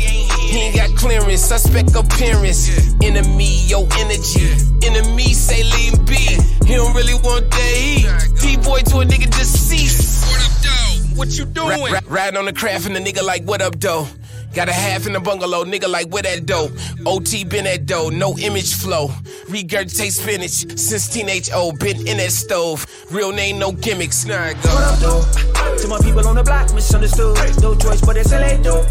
He 0.49 0.57
ain't 0.57 0.75
got 0.75 0.95
clearance, 0.97 1.41
suspect 1.41 1.95
appearance. 1.95 2.93
Enemy, 3.01 3.67
yo 3.67 3.87
energy. 3.97 4.53
Enemy 4.85 5.33
say 5.33 5.63
leave 5.63 5.93
him 5.93 6.05
be. 6.05 6.37
He 6.65 6.75
don't 6.75 6.93
really 6.95 7.15
want 7.15 7.49
that 7.51 7.75
heat. 7.75 8.07
D-boy 8.41 8.79
to 8.89 8.99
a 8.99 9.05
nigga 9.05 9.29
deceased. 9.29 10.27
What 10.27 10.41
up, 10.45 10.51
though? 10.63 11.17
What 11.17 11.37
you 11.37 11.45
doing? 11.45 11.93
riding 12.07 12.37
on 12.37 12.45
the 12.45 12.53
craft 12.53 12.85
and 12.87 12.95
the 12.95 12.99
nigga 12.99 13.23
like, 13.23 13.43
what 13.43 13.61
up, 13.61 13.79
though? 13.79 14.07
Got 14.53 14.67
a 14.67 14.73
half 14.73 15.05
in 15.05 15.13
the 15.13 15.19
bungalow, 15.19 15.63
nigga 15.63 15.87
like 15.87 16.07
where 16.07 16.23
that 16.23 16.45
dough. 16.45 16.69
OT 17.05 17.43
been 17.43 17.65
that 17.65 17.85
dough, 17.85 18.09
no 18.09 18.35
image 18.37 18.73
flow. 18.75 19.07
Regurgitate 19.47 20.11
spinach 20.11 20.77
since 20.79 21.07
teenage 21.07 21.51
old, 21.51 21.79
been 21.79 22.07
in 22.07 22.17
that 22.17 22.31
stove. 22.31 22.85
Real 23.11 23.31
name, 23.31 23.59
no 23.59 23.71
gimmicks. 23.71 24.25
Now 24.25 24.43
I 24.43 24.53
go. 24.53 25.21
What? 25.21 25.79
To 25.79 25.87
my 25.87 25.99
people 25.99 26.27
on 26.27 26.35
the 26.35 26.43
block, 26.43 26.73
misunderstood. 26.73 27.37
No 27.61 27.75
choice, 27.75 28.01
but 28.01 28.17
it's 28.17 28.31
LA, 28.31 28.57
though. 28.57 28.85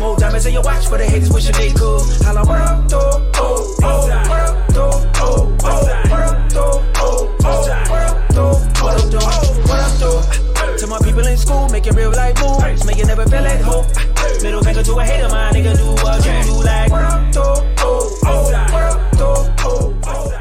More 0.00 0.16
diamonds 0.18 0.44
in 0.46 0.54
your 0.54 0.62
watch 0.62 0.86
for 0.86 0.98
the 0.98 1.06
haters 1.06 1.32
wishing 1.32 1.54
they 1.54 1.70
could. 1.70 2.02
Holla, 2.24 2.44
what 2.44 2.60
up, 2.60 2.88
though? 2.88 3.30
Oh, 3.36 3.76
oh, 3.82 4.08
what 4.08 4.30
up, 4.30 4.68
though? 4.68 4.90
Oh, 5.16 5.56
oh, 5.62 5.84
what 6.10 6.12
up, 6.12 6.50
though? 6.50 6.82
Oh, 6.96 7.36
oh, 7.44 7.62
what 7.88 8.02
up, 8.02 8.28
though? 8.34 8.54
What 8.82 9.00
up, 9.00 9.10
though? 9.10 9.20
What 9.20 9.80
up, 9.80 9.98
though? 9.98 10.55
To 10.86 10.90
my 10.90 10.98
people 11.00 11.26
in 11.26 11.36
school, 11.36 11.68
making 11.68 11.96
real 11.96 12.12
life 12.12 12.40
moves, 12.40 12.86
make 12.86 12.96
you 12.96 13.06
never 13.06 13.24
feel 13.24 13.42
like 13.42 13.60
hope. 13.60 13.86
Middle 14.40 14.62
finger 14.62 14.84
to 14.84 14.92
a 15.00 15.04
hater, 15.04 15.28
my 15.28 15.50
nigga, 15.50 15.76
do 15.76 15.84
what 16.00 16.24
you 16.24 16.44
do 16.44 16.62
like. 16.62 17.32
Though? 17.32 17.74
Oh, 17.78 18.18
oh, 18.24 18.44
what 18.44 18.54
up, 18.54 19.12
though? 19.18 19.54
Oh, 19.58 20.00
oh. 20.04 20.35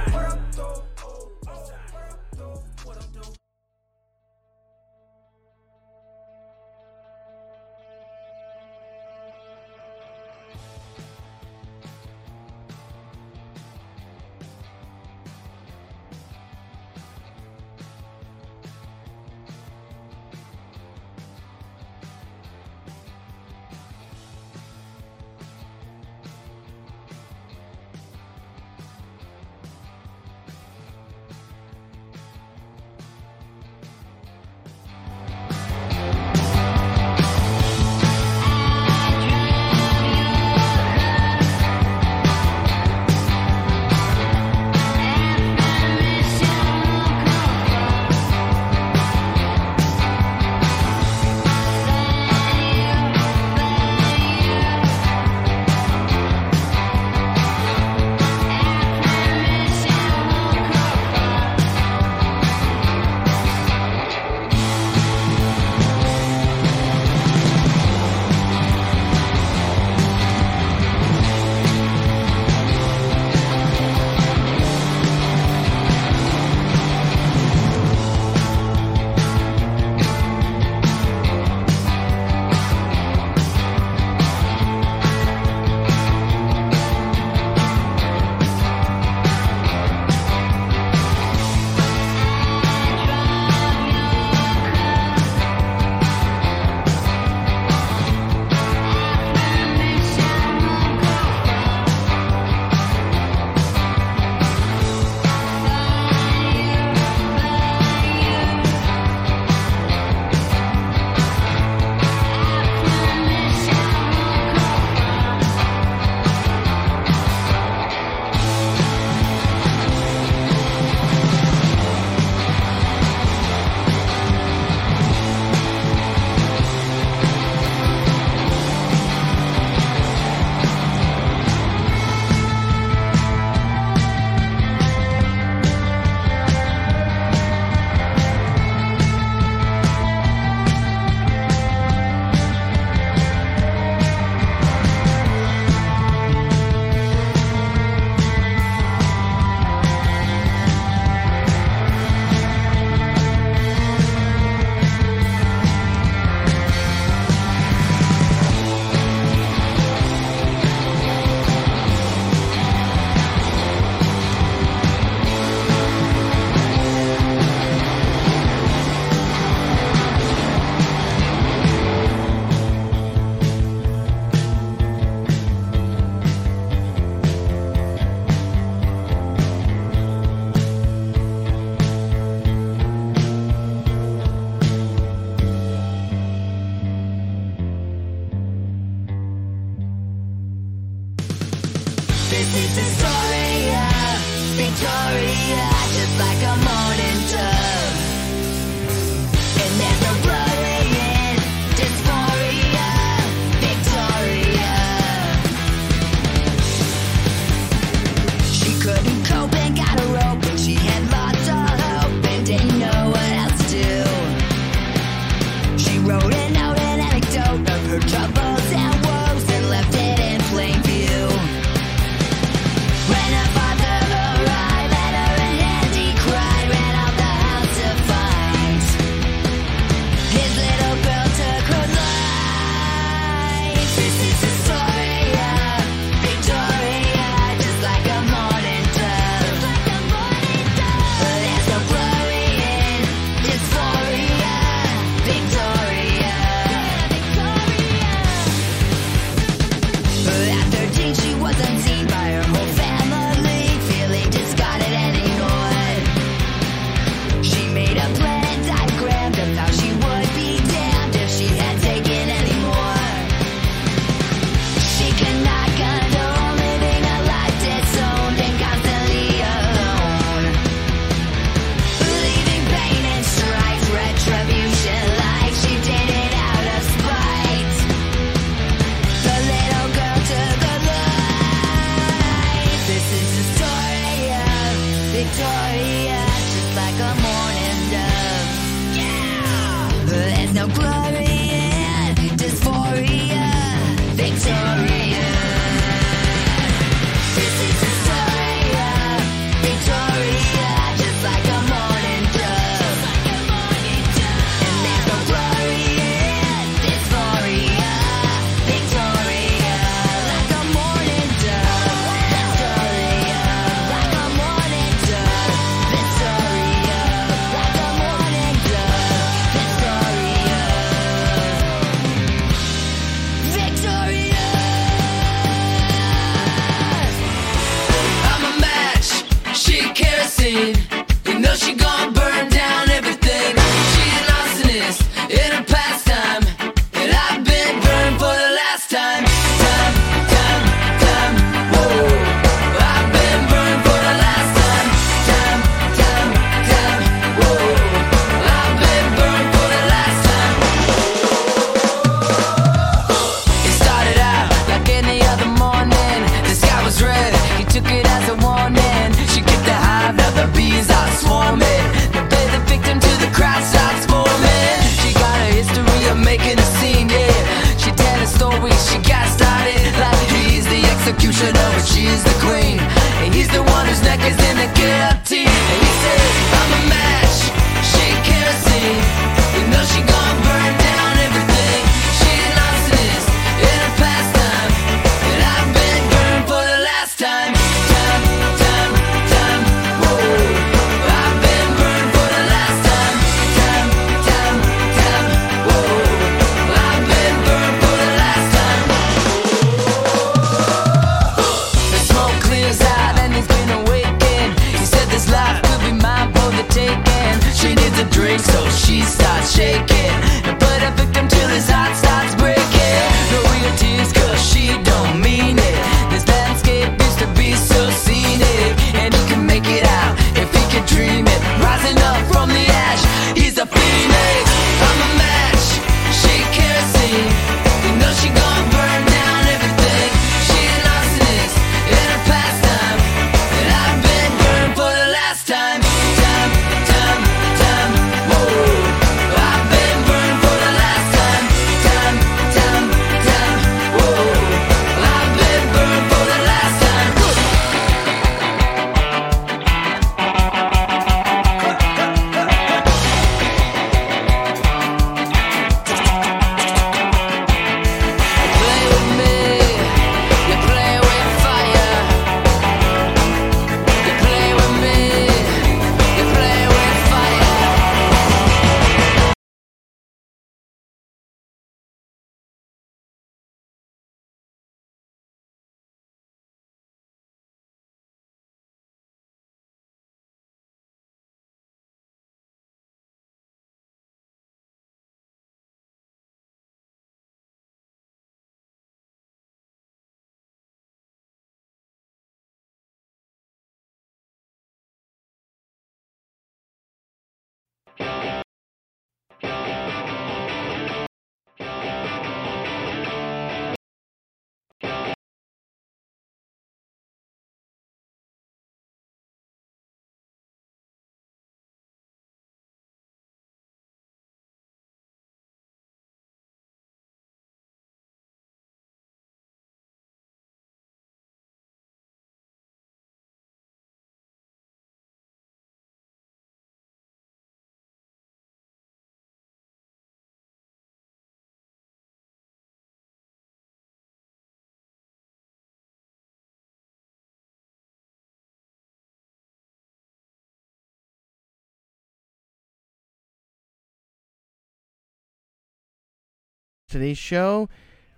today's 546.96 547.18
show, 547.18 547.68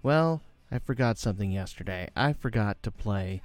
well, 0.04 0.40
I 0.72 0.78
forgot 0.78 1.18
something 1.18 1.52
yesterday. 1.52 2.10
I 2.16 2.34
forgot 2.34 2.84
to 2.84 2.92
play 2.92 3.42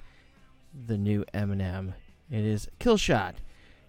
the 0.85 0.95
new 0.95 1.25
Eminem. 1.33 1.95
It 2.29 2.45
is 2.45 2.69
Kill 2.77 2.97
Shot. 2.97 3.33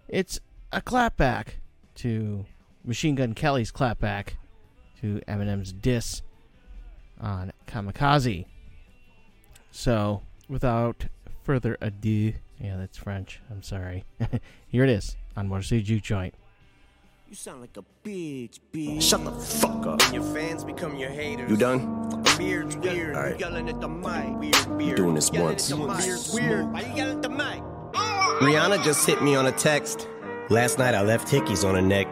It's 0.08 0.40
a 0.72 0.80
clapback 0.80 1.56
to 1.96 2.46
Machine 2.82 3.14
Gun 3.14 3.34
Kelly's 3.34 3.70
clapback 3.70 4.36
to 5.02 5.20
Eminem's 5.28 5.74
diss 5.74 6.22
on 7.20 7.52
Kamikaze. 7.66 8.46
So, 9.70 10.22
without 10.48 11.08
further 11.42 11.76
ado, 11.82 12.32
yeah, 12.58 12.78
that's 12.78 12.96
French. 12.96 13.42
I'm 13.50 13.62
sorry. 13.62 14.06
Here 14.66 14.84
it 14.84 14.90
is 14.90 15.14
on 15.36 15.50
Morsu 15.50 15.84
Juke 15.84 16.02
Joint. 16.04 16.34
You 17.34 17.38
sound 17.38 17.62
like 17.62 17.76
a 17.76 17.84
bitch, 18.08 18.60
bitch. 18.72 19.02
Shut 19.02 19.24
the 19.24 19.32
fuck 19.32 19.86
up. 19.86 20.00
Your 20.12 20.22
fans 20.22 20.62
become 20.62 20.94
your 20.94 21.10
haters. 21.10 21.50
You 21.50 21.56
done? 21.56 22.08
Weird. 22.38 22.72
All 22.76 23.22
right. 23.22 23.40
Yelling 23.40 23.68
at 23.68 23.80
the 23.80 23.88
mic. 23.88 24.38
Weird, 24.38 24.66
weird. 24.76 24.96
Doing 24.96 25.16
this 25.16 25.32
once. 25.32 25.68
Weird. 26.32 26.72
Why 26.72 26.82
you 26.82 26.94
yelling 26.94 27.16
at 27.16 27.22
the 27.22 27.28
mic? 27.28 27.60
Rihanna 28.40 28.84
just 28.84 29.04
hit 29.04 29.20
me 29.20 29.34
on 29.34 29.46
a 29.46 29.50
text. 29.50 30.06
Last 30.48 30.78
night 30.78 30.94
I 30.94 31.02
left 31.02 31.26
hickeys 31.26 31.68
on 31.68 31.74
her 31.74 31.82
neck. 31.82 32.06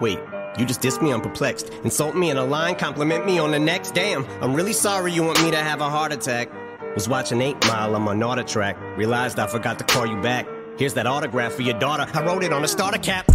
Wait, 0.00 0.18
you 0.58 0.64
just 0.64 0.80
dissed 0.80 1.02
me, 1.02 1.12
I'm 1.12 1.20
perplexed. 1.20 1.68
Insult 1.84 2.16
me 2.16 2.30
in 2.30 2.38
a 2.38 2.44
line, 2.46 2.76
compliment 2.76 3.26
me 3.26 3.38
on 3.38 3.50
the 3.50 3.58
next. 3.58 3.92
Damn, 3.92 4.24
I'm 4.42 4.54
really 4.54 4.72
sorry 4.72 5.12
you 5.12 5.22
want 5.22 5.42
me 5.42 5.50
to 5.50 5.58
have 5.58 5.82
a 5.82 5.90
heart 5.90 6.14
attack. 6.14 6.50
Was 6.94 7.10
watching 7.10 7.42
8 7.42 7.62
Mile 7.66 7.94
on 7.94 8.00
my 8.00 8.14
NordicTrack. 8.14 8.96
Realized 8.96 9.38
I 9.38 9.48
forgot 9.48 9.78
to 9.80 9.84
call 9.84 10.06
you 10.06 10.18
back. 10.22 10.48
Here's 10.78 10.94
that 10.94 11.06
autograph 11.06 11.52
for 11.52 11.60
your 11.60 11.78
daughter. 11.78 12.06
I 12.14 12.24
wrote 12.24 12.42
it 12.42 12.54
on 12.54 12.64
a 12.64 12.68
starter 12.68 12.96
cap. 12.98 13.26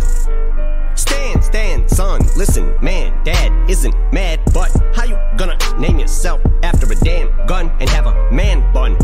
Stand, 0.95 1.43
stand, 1.43 1.89
son, 1.89 2.21
listen, 2.35 2.75
man, 2.81 3.23
dad 3.23 3.51
isn't 3.69 3.95
mad, 4.11 4.39
but 4.53 4.69
how 4.93 5.03
you 5.03 5.17
gonna 5.37 5.57
name 5.77 5.99
yourself 5.99 6.41
after 6.63 6.91
a 6.91 6.95
damn 6.95 7.29
gun 7.45 7.71
and 7.79 7.89
have 7.89 8.07
a 8.07 8.31
man 8.31 8.61
bun? 8.73 8.97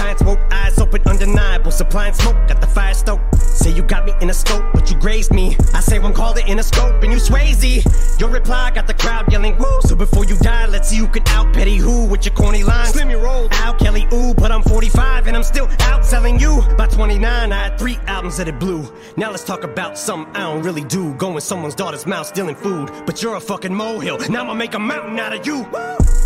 Giants 0.00 0.22
woke 0.22 0.40
eyes 0.50 0.78
open, 0.78 1.02
undeniable. 1.06 1.70
Supplying 1.70 2.14
smoke, 2.14 2.36
got 2.48 2.62
the 2.62 2.66
fire 2.66 2.94
stoked. 2.94 3.36
Say 3.36 3.70
you 3.70 3.82
got 3.82 4.06
me 4.06 4.14
in 4.22 4.30
a 4.30 4.32
scope, 4.32 4.64
but 4.72 4.90
you 4.90 4.98
grazed 4.98 5.30
me. 5.30 5.58
I 5.74 5.80
say 5.80 5.98
one 5.98 6.14
called 6.14 6.38
it 6.38 6.48
in 6.48 6.58
a 6.58 6.62
scope, 6.62 7.02
and 7.02 7.12
you 7.12 7.18
Swayze. 7.18 8.18
Your 8.18 8.30
reply 8.30 8.70
got 8.70 8.86
the 8.86 8.94
crowd 8.94 9.30
yelling 9.30 9.58
woo. 9.58 9.80
So 9.82 9.94
before 9.94 10.24
you 10.24 10.38
die, 10.38 10.64
let's 10.68 10.88
see 10.88 10.96
who 10.96 11.06
can 11.06 11.22
out 11.28 11.52
petty 11.52 11.76
who 11.76 12.06
with 12.06 12.24
your 12.24 12.34
corny 12.34 12.64
lines. 12.64 12.94
Slim 12.94 13.10
your 13.10 13.20
roll, 13.20 13.48
Al 13.50 13.74
Kelly, 13.74 14.08
ooh, 14.14 14.32
but 14.32 14.50
I'm 14.50 14.62
45 14.62 15.26
and 15.26 15.36
I'm 15.36 15.42
still 15.42 15.66
outselling 15.66 16.40
you. 16.40 16.62
By 16.78 16.86
29, 16.86 17.52
I 17.52 17.54
had 17.54 17.78
three 17.78 17.98
albums 18.06 18.38
that 18.38 18.48
it 18.48 18.58
blew. 18.58 18.90
Now 19.18 19.30
let's 19.30 19.44
talk 19.44 19.64
about 19.64 19.98
something 19.98 20.34
I 20.34 20.50
don't 20.50 20.62
really 20.62 20.84
do. 20.84 21.12
Going 21.16 21.40
someone's 21.40 21.74
daughter's 21.74 22.06
mouth, 22.06 22.26
stealing 22.26 22.56
food. 22.56 22.90
But 23.04 23.22
you're 23.22 23.36
a 23.36 23.40
fucking 23.40 23.74
molehill. 23.74 24.18
Now 24.30 24.44
I'ma 24.44 24.54
make 24.54 24.72
a 24.72 24.78
mountain 24.78 25.18
out 25.18 25.34
of 25.34 25.46
you. 25.46 25.66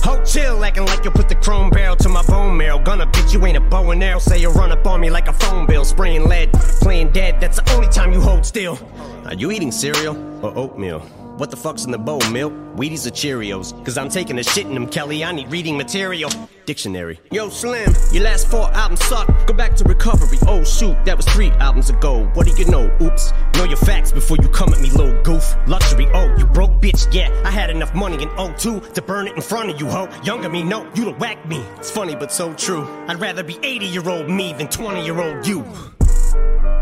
Ho, 0.04 0.22
chill, 0.22 0.62
acting 0.62 0.84
like 0.84 1.02
you 1.02 1.10
put 1.10 1.30
the 1.30 1.34
chrome 1.34 1.70
barrel 1.70 1.96
to 1.96 2.10
my 2.10 2.22
bone 2.24 2.54
marrow. 2.58 2.78
Gonna 2.78 3.06
bitch, 3.06 3.32
you 3.32 3.44
ain't 3.46 3.56
a 3.56 3.63
bow 3.70 3.90
and 3.90 4.02
arrow. 4.02 4.18
Say 4.18 4.40
you 4.40 4.50
run 4.50 4.72
up 4.72 4.86
on 4.86 5.00
me 5.00 5.10
like 5.10 5.28
a 5.28 5.32
phone 5.32 5.66
bill, 5.66 5.84
spraying 5.84 6.28
lead, 6.28 6.52
playing 6.52 7.12
dead. 7.12 7.40
That's 7.40 7.60
the 7.60 7.72
only 7.72 7.88
time 7.88 8.12
you 8.12 8.20
hold 8.20 8.44
still. 8.44 8.78
Are 9.26 9.34
you 9.34 9.50
eating 9.50 9.72
cereal 9.72 10.16
or 10.44 10.56
oatmeal? 10.56 11.23
What 11.36 11.50
the 11.50 11.56
fuck's 11.56 11.84
in 11.84 11.90
the 11.90 11.98
bowl, 11.98 12.20
milk? 12.30 12.52
Wheaties 12.76 13.08
or 13.08 13.10
Cheerios? 13.10 13.72
Cause 13.84 13.98
I'm 13.98 14.08
taking 14.08 14.38
a 14.38 14.44
shit 14.44 14.66
in 14.66 14.74
them, 14.74 14.86
Kelly. 14.86 15.24
I 15.24 15.32
need 15.32 15.50
reading 15.50 15.76
material. 15.76 16.30
Dictionary. 16.64 17.18
Yo, 17.32 17.48
Slim, 17.48 17.92
your 18.12 18.22
last 18.22 18.46
four 18.46 18.72
albums 18.72 19.04
suck. 19.04 19.26
Go 19.46 19.52
back 19.52 19.74
to 19.76 19.84
recovery. 19.84 20.38
Oh, 20.46 20.62
shoot, 20.62 20.96
that 21.04 21.16
was 21.16 21.26
three 21.26 21.50
albums 21.58 21.90
ago. 21.90 22.30
What 22.34 22.46
do 22.46 22.52
you 22.54 22.70
know? 22.70 22.88
Oops. 23.02 23.32
Know 23.56 23.64
your 23.64 23.76
facts 23.78 24.12
before 24.12 24.36
you 24.40 24.48
come 24.48 24.72
at 24.72 24.80
me, 24.80 24.90
little 24.90 25.20
goof. 25.22 25.56
Luxury, 25.66 26.06
oh, 26.14 26.32
you 26.38 26.46
broke 26.46 26.80
bitch. 26.80 27.12
Yeah, 27.12 27.30
I 27.44 27.50
had 27.50 27.68
enough 27.68 27.94
money 27.96 28.22
in 28.22 28.30
02 28.56 28.80
to 28.80 29.02
burn 29.02 29.26
it 29.26 29.34
in 29.34 29.42
front 29.42 29.70
of 29.70 29.80
you, 29.80 29.88
ho. 29.88 30.08
Younger 30.22 30.48
me, 30.48 30.62
no, 30.62 30.88
you'd 30.94 31.08
have 31.08 31.20
whacked 31.20 31.48
me. 31.48 31.64
It's 31.78 31.90
funny, 31.90 32.14
but 32.14 32.30
so 32.30 32.54
true. 32.54 32.86
I'd 33.08 33.20
rather 33.20 33.42
be 33.42 33.58
80 33.60 33.86
year 33.86 34.08
old 34.08 34.30
me 34.30 34.52
than 34.52 34.68
20 34.68 35.04
year 35.04 35.18
old 35.18 35.44
you. 35.44 35.64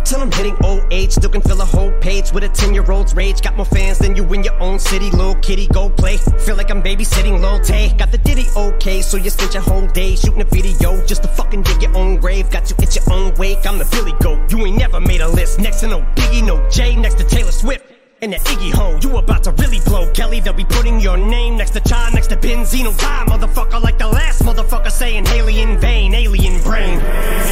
Till 0.04 0.20
I'm 0.20 0.32
hitting 0.32 0.56
old 0.64 0.84
age, 0.90 1.12
still 1.12 1.30
can 1.30 1.40
fill 1.42 1.60
a 1.60 1.64
whole 1.64 1.92
page 2.00 2.32
with 2.32 2.44
a 2.44 2.48
10 2.48 2.74
year 2.74 2.90
old's 2.90 3.14
rage. 3.14 3.40
Got 3.40 3.56
more 3.56 3.66
fans 3.66 3.98
than 3.98 4.16
you 4.16 4.24
in 4.32 4.42
your 4.42 4.58
own 4.60 4.78
city, 4.78 5.10
little 5.10 5.36
kitty, 5.36 5.66
go 5.68 5.88
play. 5.90 6.16
Feel 6.16 6.56
like 6.56 6.70
I'm 6.70 6.82
babysitting 6.82 7.40
Lil 7.40 7.60
Tay. 7.60 7.94
Got 7.96 8.10
the 8.10 8.18
Diddy 8.18 8.46
okay, 8.56 9.00
so 9.02 9.16
you 9.16 9.30
spent 9.30 9.54
your 9.54 9.62
whole 9.62 9.86
day 9.88 10.16
shooting 10.16 10.40
a 10.40 10.44
video 10.44 11.04
just 11.06 11.22
to 11.22 11.28
fucking 11.28 11.62
dig 11.62 11.82
your 11.82 11.96
own 11.96 12.16
grave. 12.16 12.50
Got 12.50 12.68
you 12.70 12.76
at 12.82 12.94
your 12.94 13.04
own 13.12 13.34
wake, 13.34 13.64
I'm 13.66 13.78
the 13.78 13.84
Billy 13.86 14.12
Goat. 14.20 14.50
You 14.50 14.66
ain't 14.66 14.78
never 14.78 15.00
made 15.00 15.20
a 15.20 15.28
list. 15.28 15.58
Next 15.58 15.80
to 15.80 15.86
no 15.86 16.00
Biggie, 16.16 16.44
no 16.44 16.68
Jay, 16.68 16.96
next 16.96 17.18
to 17.18 17.24
Taylor 17.24 17.52
Swift. 17.52 17.86
And 18.22 18.32
that 18.32 18.40
Iggy 18.42 18.72
Ho, 18.74 18.98
you 19.02 19.16
about 19.16 19.42
to 19.44 19.52
really 19.52 19.80
blow. 19.80 20.10
Kelly, 20.12 20.38
they'll 20.38 20.52
be 20.52 20.64
putting 20.64 21.00
your 21.00 21.16
name 21.16 21.56
next 21.56 21.72
to 21.72 21.82
Ja, 21.84 22.08
next 22.10 22.28
to 22.28 22.36
Benzino. 22.36 22.96
Die, 22.96 23.24
motherfucker, 23.26 23.82
like 23.82 23.98
the 23.98 24.06
last 24.06 24.42
motherfucker 24.42 24.92
saying 24.92 25.24
Hailie 25.26 25.60
in 25.60 25.78
vain, 25.78 26.14
alien 26.14 26.62
brain. 26.62 27.00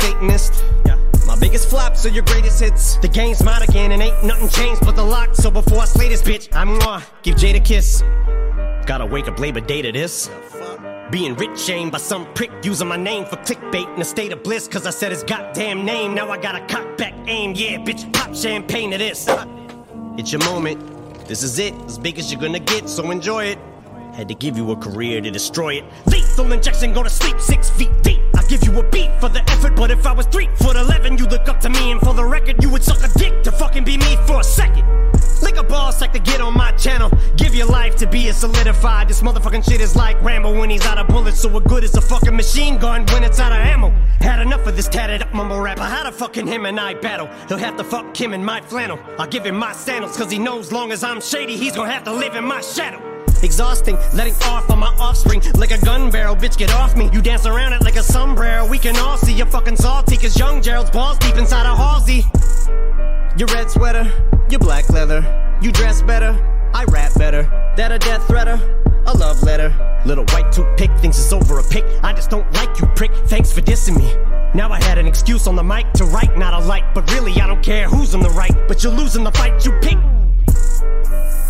Satanist, 0.01 0.65
yeah. 0.87 1.00
Biggest 1.41 1.71
flops 1.71 2.05
are 2.05 2.11
your 2.11 2.23
greatest 2.25 2.61
hits. 2.61 2.97
The 2.99 3.09
game's 3.09 3.43
mine 3.43 3.63
again, 3.63 3.93
and 3.93 4.03
ain't 4.03 4.23
nothing 4.23 4.51
changed 4.51 4.83
but 4.85 4.95
the 4.95 5.03
lock. 5.03 5.35
So 5.35 5.51
before 5.51 5.79
I 5.79 5.87
slay 5.87 6.09
this 6.09 6.21
bitch, 6.21 6.55
I'm 6.55 6.79
gonna 6.79 7.03
give 7.23 7.39
Jade 7.39 7.57
a 7.57 7.61
kiss. 7.61 8.03
Gotta 8.87 9.07
wake 9.07 9.27
up 9.27 9.39
Labor 9.39 9.61
Day 9.61 9.81
to 9.81 9.91
this. 9.91 10.31
Being 11.11 11.35
rich 11.37 11.59
shamed 11.59 11.93
by 11.93 11.99
some 11.99 12.31
prick 12.35 12.51
using 12.63 12.89
my 12.89 12.99
name 12.99 13.25
for 13.25 13.37
clickbait 13.37 13.93
in 13.95 14.01
a 14.01 14.05
state 14.05 14.33
of 14.33 14.43
bliss. 14.43 14.69
Cause 14.69 14.87
I 14.87 14.91
said 14.91 15.13
his 15.13 15.25
goddamn 15.25 15.85
name. 15.87 16.15
Now 16.15 16.31
I 16.31 16.37
got 16.37 16.57
a 16.57 16.67
cock 16.67 16.99
back 16.99 17.15
aim. 17.27 17.55
Yeah, 17.57 17.79
bitch, 17.79 18.13
pop 18.13 18.35
champagne 18.35 18.91
to 18.91 18.99
this. 18.99 19.27
It's 20.19 20.31
your 20.31 20.45
moment. 20.45 21.27
This 21.27 21.43
is 21.43 21.59
it, 21.59 21.75
as 21.87 21.99
big 21.99 22.19
as 22.19 22.31
you're 22.31 22.41
gonna 22.41 22.59
get, 22.59 22.87
so 22.87 23.11
enjoy 23.11 23.45
it. 23.47 23.59
Had 24.13 24.29
to 24.29 24.35
give 24.35 24.59
you 24.59 24.71
a 24.73 24.77
career 24.77 25.23
to 25.23 25.31
destroy 25.31 25.77
it. 25.77 25.85
Lethal 26.05 26.53
injection, 26.53 26.93
go 26.93 27.03
to 27.03 27.11
sleep 27.11 27.41
six 27.41 27.71
feet 27.71 27.91
deep. 28.03 28.21
Give 28.51 28.65
you 28.65 28.81
a 28.81 28.91
beat 28.91 29.13
for 29.21 29.29
the 29.29 29.49
effort, 29.49 29.77
but 29.77 29.93
if 29.93 30.05
I 30.05 30.13
was 30.13 30.27
three 30.27 30.49
foot 30.57 30.75
eleven, 30.75 31.17
you 31.17 31.25
look 31.27 31.49
up 31.49 31.61
to 31.61 31.69
me, 31.69 31.93
and 31.93 32.01
for 32.01 32.13
the 32.15 32.25
record, 32.25 32.61
you 32.61 32.69
would 32.71 32.83
suck 32.83 32.99
a 33.05 33.09
dick 33.17 33.45
to 33.45 33.53
fucking 33.53 33.85
be 33.85 33.97
me 33.97 34.17
for 34.27 34.41
a 34.41 34.43
second. 34.43 34.85
Lick 35.41 35.57
a 35.57 35.63
boss 35.63 36.01
like 36.01 36.13
to 36.15 36.19
get 36.19 36.41
on 36.41 36.55
my 36.55 36.73
channel. 36.73 37.13
Give 37.37 37.55
your 37.55 37.69
life 37.69 37.95
to 37.99 38.09
be 38.09 38.27
a 38.27 38.33
solidified. 38.33 39.07
This 39.07 39.23
motherfucking 39.23 39.71
shit 39.71 39.81
is 39.81 39.95
like 39.95 40.21
Rambo 40.21 40.59
when 40.59 40.69
he's 40.69 40.85
out 40.85 40.99
of 40.99 41.07
bullets. 41.07 41.39
So 41.39 41.49
what 41.49 41.63
good 41.63 41.85
is 41.85 41.95
a 41.95 42.01
fucking 42.01 42.35
machine 42.35 42.77
gun 42.77 43.07
when 43.13 43.23
it's 43.23 43.39
out 43.39 43.53
of 43.53 43.59
ammo? 43.59 43.91
Had 44.21 44.41
enough 44.41 44.67
of 44.67 44.75
this 44.75 44.89
tatted 44.89 45.23
up 45.23 45.33
mumble 45.33 45.61
rapper. 45.61 45.85
How 45.85 46.03
the 46.03 46.11
fucking 46.11 46.49
him 46.49 46.67
and 46.67 46.81
I 46.81 46.95
battle? 46.95 47.29
He'll 47.47 47.59
have 47.59 47.77
to 47.77 47.85
fuck 47.85 48.21
him 48.21 48.35
in 48.35 48.45
my 48.45 48.61
flannel. 48.63 48.99
I'll 49.17 49.29
give 49.29 49.47
him 49.47 49.57
my 49.57 49.75
sandals, 49.75 50.17
cause 50.17 50.29
he 50.29 50.41
knows 50.41 50.73
long 50.73 50.91
as 50.91 51.05
I'm 51.05 51.21
shady, 51.21 51.57
he's 51.57 51.77
gonna 51.77 51.93
have 51.93 52.03
to 52.03 52.13
live 52.13 52.35
in 52.35 52.45
my 52.45 52.61
shadow. 52.63 53.10
Exhausting, 53.43 53.97
letting 54.15 54.35
off 54.43 54.71
on 54.71 54.79
my 54.79 54.95
offspring 54.99 55.43
like 55.57 55.71
a 55.71 55.79
gun 55.85 56.11
barrel. 56.11 56.37
Bitch, 56.37 56.57
get 56.57 56.73
off 56.75 56.97
me. 56.97 57.09
You 57.13 57.23
dance 57.23 57.47
around 57.47 57.73
it 57.73 57.83
like 57.83 57.97
a 57.97 58.03
sombrero. 58.03 58.67
We 58.69 58.79
can 58.79 58.97
all 58.97 59.17
see 59.17 59.33
you're 59.33 59.47
fucking 59.47 59.77
salty, 59.77 60.17
cause 60.17 60.39
young 60.39 60.63
Gerald's 60.63 60.91
balls 60.91 61.19
deep 61.19 61.37
inside 61.37 61.67
a 61.67 61.75
Halsey. 61.75 62.25
Your 63.37 63.49
red 63.49 63.71
sweater, 63.71 64.11
your 64.51 64.61
black 64.61 64.89
leather. 64.91 65.25
You 65.63 65.73
dress 65.73 66.03
better, 66.03 66.33
I 66.75 66.85
rap 66.85 67.15
better. 67.15 67.43
That 67.77 67.93
a 67.93 67.99
death 67.99 68.27
threater, 68.27 68.59
a 69.07 69.17
love 69.17 69.43
letter. 69.43 69.75
Little 70.05 70.25
white 70.27 70.51
toothpick 70.53 70.91
thinks 70.99 71.19
it's 71.19 71.33
over 71.33 71.59
a 71.59 71.63
pick. 71.63 71.85
I 72.03 72.13
just 72.13 72.31
don't 72.31 72.51
like 72.55 72.81
you, 72.81 72.87
prick. 72.97 73.13
Thanks 73.27 73.53
for 73.53 73.61
dissing 73.61 73.99
me. 73.99 74.15
Now 74.55 74.71
I 74.71 74.83
had 74.83 74.99
an 74.99 75.07
excuse 75.07 75.47
on 75.47 75.57
the 75.57 75.63
mic 75.63 75.93
to 75.95 76.05
write, 76.05 76.37
not 76.37 76.55
a 76.55 76.67
light. 76.67 76.85
But 76.95 77.11
really, 77.13 77.41
I 77.41 77.47
don't 77.47 77.63
care 77.63 77.89
who's 77.89 78.15
on 78.15 78.21
the 78.21 78.31
right. 78.31 78.55
But 78.67 78.83
you're 78.83 78.93
losing 78.93 79.25
the 79.25 79.33
fight 79.33 79.65
you 79.65 79.73
pick. 79.81 79.99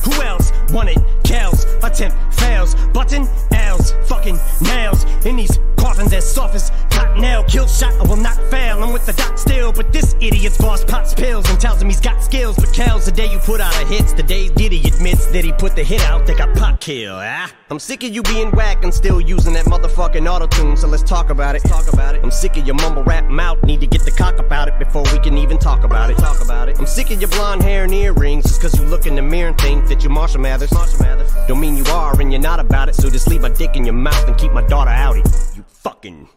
Who 0.04 0.22
else 0.22 0.52
wanted 0.72 0.98
Kells? 1.24 1.64
Attempt 1.82 2.16
fails. 2.34 2.74
Button 2.92 3.28
L's. 3.52 3.92
Fucking 4.08 4.38
nails. 4.62 5.04
In 5.24 5.36
these 5.36 5.58
coffins 5.80 6.12
as 6.12 6.30
soft 6.30 6.54
as 6.54 6.70
cottonelle. 6.90 7.48
Kill 7.48 7.66
shot, 7.66 7.94
I 7.94 8.02
will 8.02 8.16
not 8.16 8.36
fail. 8.50 8.82
I'm 8.82 8.92
with 8.92 9.06
the 9.06 9.12
doc 9.14 9.38
still. 9.38 9.72
But 9.72 9.92
this 9.92 10.14
idiot's 10.20 10.58
boss 10.58 10.84
pops 10.84 11.14
pills 11.14 11.48
and 11.48 11.58
tells 11.60 11.80
him 11.80 11.88
he's 11.88 12.00
got 12.00 12.22
skills. 12.22 12.56
But 12.56 12.72
Kells, 12.72 13.06
the 13.06 13.12
day 13.12 13.30
you 13.30 13.38
put 13.38 13.60
out 13.60 13.74
a 13.82 13.86
hits, 13.86 14.12
the 14.12 14.22
day 14.22 14.48
Diddy 14.48 14.80
admits 14.86 15.26
that 15.26 15.44
he 15.44 15.52
put 15.52 15.74
the 15.74 15.84
hit 15.84 16.02
out, 16.02 16.26
they 16.26 16.34
got 16.34 16.54
pop 16.56 16.80
kill. 16.80 17.14
Ah? 17.16 17.50
I'm 17.70 17.78
sick 17.78 18.02
of 18.02 18.10
you 18.10 18.22
being 18.22 18.50
whack 18.50 18.82
and 18.82 18.92
still 18.92 19.20
using 19.20 19.52
that 19.54 19.66
motherfucking 19.66 20.28
auto 20.28 20.46
tune. 20.46 20.76
So 20.76 20.88
let's 20.88 21.02
talk 21.02 21.30
about 21.30 21.54
it. 21.56 21.62
Talk 21.62 21.92
about 21.92 22.14
it. 22.14 22.22
I'm 22.22 22.30
sick 22.30 22.56
of 22.56 22.66
your 22.66 22.76
mumble 22.76 23.04
rap 23.04 23.24
mouth. 23.26 23.62
Need 23.62 23.80
to 23.80 23.86
get 23.86 24.02
the 24.02 24.10
cock 24.10 24.38
about 24.38 24.68
it 24.68 24.78
before 24.78 25.04
we 25.04 25.18
can 25.20 25.38
even 25.38 25.58
talk 25.58 25.84
about 25.84 26.10
it. 26.10 26.18
Talk 26.18 26.42
about 26.42 26.68
it. 26.68 26.78
I'm 26.78 26.86
sick 26.86 27.10
of 27.10 27.20
your 27.20 27.30
blonde 27.30 27.62
hair 27.62 27.84
and 27.84 27.94
earrings. 27.94 28.44
Just 28.44 28.60
cause 28.60 28.78
you 28.78 28.84
look 28.86 29.06
in 29.06 29.14
the 29.14 29.22
mirror 29.22 29.48
and 29.48 29.58
think 29.58 29.86
that 29.88 30.02
you're 30.02 30.12
Marshall 30.12 30.40
Mathers. 30.40 30.72
Marshall 30.72 31.00
Mathers. 31.00 31.32
Don't 31.46 31.60
mean 31.60 31.76
you 31.76 31.84
are 31.84 32.20
and 32.20 32.32
you're 32.32 32.40
not 32.40 32.60
about 32.60 32.88
it. 32.88 32.94
So 32.94 33.08
just 33.08 33.28
leave 33.28 33.42
my 33.42 33.50
dick 33.50 33.76
in 33.76 33.84
your 33.84 33.94
mouth 33.94 34.26
and 34.26 34.36
keep 34.36 34.52
my 34.52 34.62
daughter 34.62 34.90
outie. 34.90 35.49
Fucking. 35.80 36.28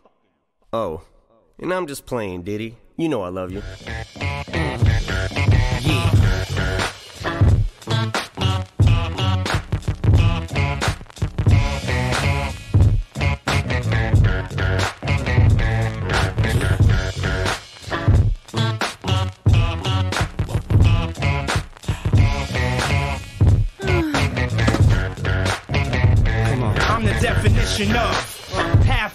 Oh. 0.72 1.02
And 1.60 1.74
I'm 1.74 1.86
just 1.86 2.06
playing, 2.06 2.44
Diddy. 2.44 2.78
You 2.96 3.10
know 3.10 3.24
I 3.24 3.28
love 3.28 3.52
you. 3.52 3.62
I'm 5.86 6.23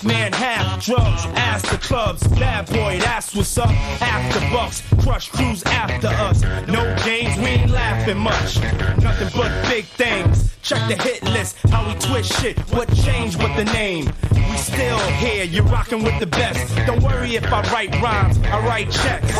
man, 0.09 0.33
half 0.33 0.85
drugs. 0.85 1.27
ass 1.37 1.62
the 1.71 1.77
clubs, 1.79 2.27
bad 2.29 2.66
boy, 2.66 2.99
that's 3.01 3.35
what's 3.35 3.59
up. 3.59 3.71
After 4.01 4.40
bucks, 4.51 4.83
crush 5.03 5.29
crews 5.31 5.62
after 5.64 6.09
us. 6.09 6.42
No 6.66 6.83
games, 7.05 7.37
we 7.38 7.47
ain't 7.47 7.71
laughing 7.71 8.18
much. 8.18 8.61
Nothing 9.03 9.29
but 9.37 9.68
big 9.68 9.85
things. 9.85 10.47
Check 10.68 10.87
the 10.87 11.02
hit 11.02 11.22
list, 11.22 11.57
how 11.70 11.88
we 11.88 11.94
twist 11.94 12.31
shit. 12.42 12.59
What 12.74 12.94
changed 12.94 13.38
but 13.38 13.57
the 13.57 13.64
name? 13.64 14.12
We 14.35 14.57
still 14.59 14.98
here, 15.12 15.44
you're 15.44 15.64
rocking 15.64 16.04
with 16.04 16.20
the 16.20 16.26
best. 16.26 16.76
Don't 16.87 17.02
worry 17.02 17.37
if 17.37 17.50
I 17.50 17.62
write 17.72 17.98
rhymes, 18.02 18.37
I 18.44 18.66
write 18.66 18.90
checks. 18.90 19.33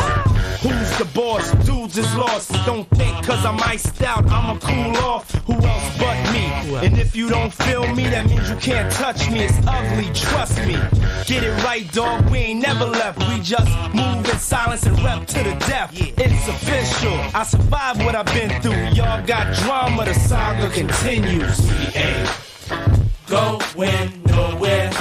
Who's 0.63 0.97
the 0.97 1.05
boss? 1.13 1.51
Dudes 1.67 1.99
is 1.99 2.15
lost. 2.15 2.51
Don't 2.65 2.89
think 2.97 3.23
cause 3.23 3.45
I'm 3.45 3.59
iced 3.61 4.01
out, 4.01 4.25
I'ma 4.25 4.57
cool 4.57 4.97
off. 5.05 5.29
Who 5.45 5.53
else 5.53 5.97
but 5.99 6.33
me? 6.33 6.49
And 6.85 6.97
if 6.97 7.15
you 7.15 7.29
don't 7.29 7.53
feel 7.53 7.85
me, 7.93 8.03
that 8.09 8.25
means 8.25 8.49
you 8.49 8.55
can't 8.55 8.91
touch 8.91 9.29
me. 9.29 9.43
It's 9.43 9.57
ugly, 9.67 10.11
trust 10.13 10.57
me. 10.65 10.77
Get 11.25 11.43
it 11.43 11.63
right, 11.63 11.89
dog. 11.91 12.29
We 12.31 12.39
ain't 12.39 12.61
never 12.61 12.85
left. 12.85 13.19
We 13.19 13.39
just 13.41 13.69
move 13.93 14.27
in 14.27 14.37
silence 14.39 14.85
and 14.85 14.99
rep 15.03 15.27
to 15.27 15.43
the 15.43 15.55
death. 15.67 15.91
It's 15.93 16.47
official. 16.47 17.19
I 17.33 17.43
survived 17.43 18.03
what 18.03 18.15
I've 18.15 18.25
been 18.27 18.61
through. 18.61 18.95
Y'all 18.97 19.25
got 19.25 19.53
drama, 19.55 20.05
the 20.05 20.13
saga 20.13 20.69
continues. 20.69 21.18
We 21.19 21.25
ain't 21.25 22.29
going 23.27 24.23
nowhere. 24.23 24.91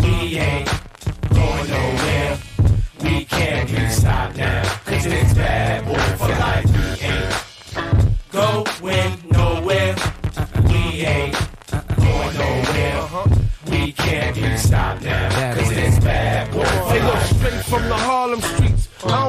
We 0.00 0.38
ain't 0.38 0.70
going 1.34 1.68
nowhere. 1.68 2.38
We 3.02 3.24
can't 3.24 3.68
be 3.68 3.88
stopped 3.88 4.36
now. 4.36 4.62
Cause 4.86 5.06
it's 5.06 5.34
bad 5.34 5.84
boy 5.84 5.98
for 6.16 6.28
life. 6.28 6.64
We 6.64 7.06
ain't 7.08 8.30
going 8.30 9.18
nowhere. 9.32 9.96
We 10.68 11.04
ain't 11.04 11.36
going 11.96 12.34
nowhere. 12.38 13.24
We 13.68 13.92
can't 13.92 14.36
be 14.36 14.56
stopped 14.58 15.02
now. 15.02 15.54
Cause 15.56 15.72
it's 15.72 15.98
bad 15.98 16.52
boy 16.52 16.64
for 16.64 17.00
life. 17.00 17.36
straight 17.36 17.64
from 17.64 17.82
the 17.88 17.96
Harlem 17.96 18.40
streets. 18.40 18.47
I 18.47 18.47
don't 18.47 18.47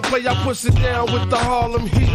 play, 0.09 0.27
I 0.27 0.33
push 0.43 0.65
it 0.65 0.75
down 0.75 1.11
with 1.13 1.29
the 1.29 1.37
Harlem 1.37 1.85
heat. 1.85 2.09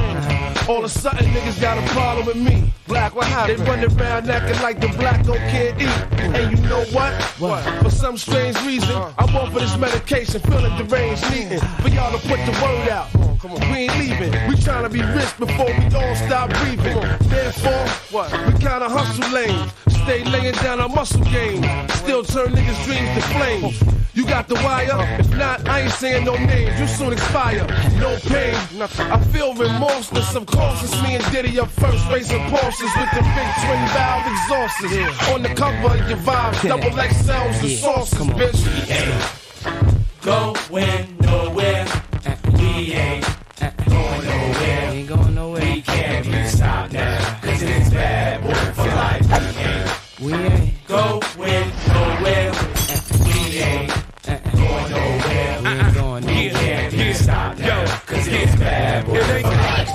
All 0.69 0.79
of 0.79 0.85
a 0.85 0.89
sudden, 0.89 1.27
niggas 1.31 1.61
got 1.61 1.79
a 1.79 1.87
problem 1.93 2.27
with 2.27 2.37
me. 2.37 2.73
Black, 2.87 3.15
what 3.15 3.27
happened? 3.27 3.61
They 3.61 3.65
run 3.65 3.85
around 3.85 4.31
acting 4.31 4.61
like 4.63 4.81
the 4.81 4.89
black 4.99 5.25
don't 5.25 5.39
can't 5.39 5.81
eat. 5.81 5.89
And 6.21 6.59
you 6.59 6.69
know 6.69 6.85
what? 6.87 7.15
What? 7.39 7.63
For 7.83 7.91
some 7.91 8.19
strange 8.19 8.61
reason, 8.63 8.97
I'm 9.19 9.37
on 9.37 9.53
for 9.53 9.61
this 9.61 9.77
medication, 9.79 10.41
feeling 10.41 10.77
deranged, 10.77 11.31
needing 11.31 11.61
for 11.83 11.89
y'all 11.89 12.13
to 12.19 12.29
put 12.29 12.39
the 12.45 12.53
word 12.63 12.89
out. 12.89 13.34
We 13.45 13.77
ain't 13.85 13.99
leaving. 13.99 14.33
We 14.49 14.57
trying 14.57 14.85
to 14.85 14.89
be 14.89 15.03
rich 15.03 15.37
before 15.39 15.67
we 15.67 15.85
all 15.95 16.15
stop 16.17 16.49
breathing. 16.61 16.99
Therefore, 17.29 17.87
what? 18.11 18.33
We 18.47 18.53
kinda 18.53 18.89
hustle 18.89 19.31
lanes. 19.33 19.71
Stay 20.05 20.25
laying 20.25 20.55
down 20.55 20.81
our 20.81 20.89
muscle 20.89 21.21
game. 21.25 21.63
Still 21.91 22.25
turn 22.25 22.53
niggas' 22.53 22.83
dreams 22.85 23.09
to 23.15 23.21
flames. 23.35 23.83
You 24.15 24.25
got 24.25 24.49
the 24.49 24.55
wire? 24.55 25.19
If 25.19 25.31
not, 25.37 25.69
I 25.69 25.81
ain't 25.81 25.93
saying 25.93 26.25
no 26.25 26.37
names. 26.37 26.79
You 26.81 26.87
soon 26.87 27.13
expire. 27.13 27.67
No 27.99 28.17
pain. 28.23 28.55
I 28.81 29.19
feel 29.33 29.53
remorseless. 29.55 30.35
Of 30.35 30.47
course, 30.47 30.83
it's 30.83 31.03
me 31.03 31.17
and 31.17 31.25
Diddy 31.33 31.59
up 31.61 31.69
first, 31.69 32.09
racing 32.09 32.41
Porsches 32.49 32.93
with 32.97 33.11
the 33.13 33.23
big 33.37 33.51
twin 33.61 33.89
valve 33.93 34.27
exhausts. 34.27 35.31
On 35.33 35.43
the 35.43 35.55
cover 35.55 35.99
of 35.99 36.09
your 36.09 36.19
vibe, 36.19 36.63
double 36.67 36.97
XLs 36.97 37.61
and 37.61 37.71
Sources, 37.71 38.27
bitch. 38.39 38.61
Going 40.23 41.17
nowhere. 41.21 41.87
We 42.75 42.93
ain't 42.93 43.25
going 45.07 45.35
nowhere. 45.37 45.63
We 45.63 45.81
can't 45.81 46.27
it's 46.27 46.59
bad 47.91 48.43
boy 48.43 48.53
for 48.75 48.89
life. 48.89 50.19
We 50.21 50.33
ain't 50.33 50.87
going 50.89 51.21
nowhere. 51.39 51.39
We 51.39 51.51
ain't 53.63 53.95
going 55.95 56.25
nowhere. 56.25 56.35
We 56.35 56.51
can't 56.51 56.95
it's 56.95 57.27
bad 58.57 59.07
boy 59.07 59.23
for 59.23 59.51
life. 59.51 59.91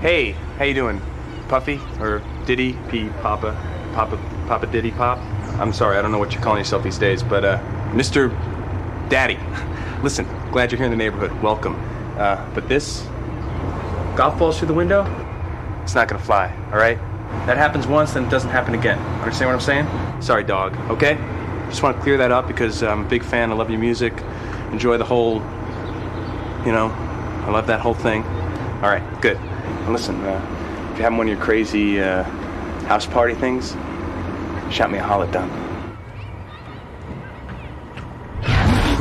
Hey, 0.00 0.32
how 0.58 0.64
you 0.64 0.74
doing? 0.74 1.00
Puffy 1.48 1.78
or 2.00 2.20
Diddy 2.46 2.76
P 2.90 3.10
Papa 3.22 3.54
Papa 3.94 4.16
Papa 4.48 4.66
Diddy 4.66 4.90
Pop? 4.90 5.18
I'm 5.60 5.72
sorry, 5.72 5.96
I 5.96 6.02
don't 6.02 6.10
know 6.10 6.18
what 6.18 6.32
you're 6.32 6.42
calling 6.42 6.58
yourself 6.58 6.82
these 6.82 6.98
days, 6.98 7.22
but 7.22 7.44
uh, 7.44 7.58
Mr. 7.92 8.30
Daddy. 9.08 9.38
Listen, 10.02 10.26
glad 10.50 10.70
you're 10.70 10.76
here 10.76 10.86
in 10.86 10.90
the 10.90 10.96
neighborhood. 10.96 11.32
Welcome. 11.42 11.74
Uh, 12.16 12.48
but 12.54 12.68
this 12.68 13.06
golf 14.16 14.38
balls 14.38 14.58
through 14.58 14.68
the 14.68 14.74
window? 14.74 15.04
It's 15.82 15.94
not 15.94 16.08
gonna 16.08 16.22
fly. 16.22 16.54
All 16.72 16.78
right? 16.78 16.98
That 17.46 17.56
happens 17.56 17.86
once, 17.86 18.12
then 18.14 18.24
it 18.24 18.30
doesn't 18.30 18.50
happen 18.50 18.74
again. 18.74 18.98
Understand 19.20 19.48
what 19.48 19.54
I'm 19.54 19.60
saying? 19.60 20.22
Sorry, 20.22 20.44
dog. 20.44 20.76
Okay? 20.90 21.14
Just 21.68 21.82
want 21.82 21.96
to 21.96 22.02
clear 22.02 22.16
that 22.16 22.32
up 22.32 22.46
because 22.46 22.82
I'm 22.82 23.04
a 23.04 23.08
big 23.08 23.22
fan. 23.22 23.50
I 23.50 23.54
love 23.54 23.70
your 23.70 23.78
music. 23.78 24.14
Enjoy 24.72 24.96
the 24.96 25.04
whole 25.04 25.42
you 26.64 26.72
know, 26.72 26.88
I 27.46 27.50
love 27.50 27.66
that 27.68 27.80
whole 27.80 27.94
thing. 27.94 28.22
All 28.82 28.90
right, 28.90 29.02
good. 29.20 29.36
And 29.36 29.92
listen, 29.92 30.22
uh, 30.24 30.90
if 30.92 30.98
you're 30.98 31.04
having 31.04 31.18
one 31.18 31.28
of 31.28 31.34
your 31.34 31.42
crazy 31.42 32.00
uh, 32.00 32.24
house 32.84 33.06
party 33.06 33.34
things, 33.34 33.72
shout 34.70 34.90
me 34.90 34.98
a 34.98 35.02
holla 35.02 35.30
down. 35.30 35.48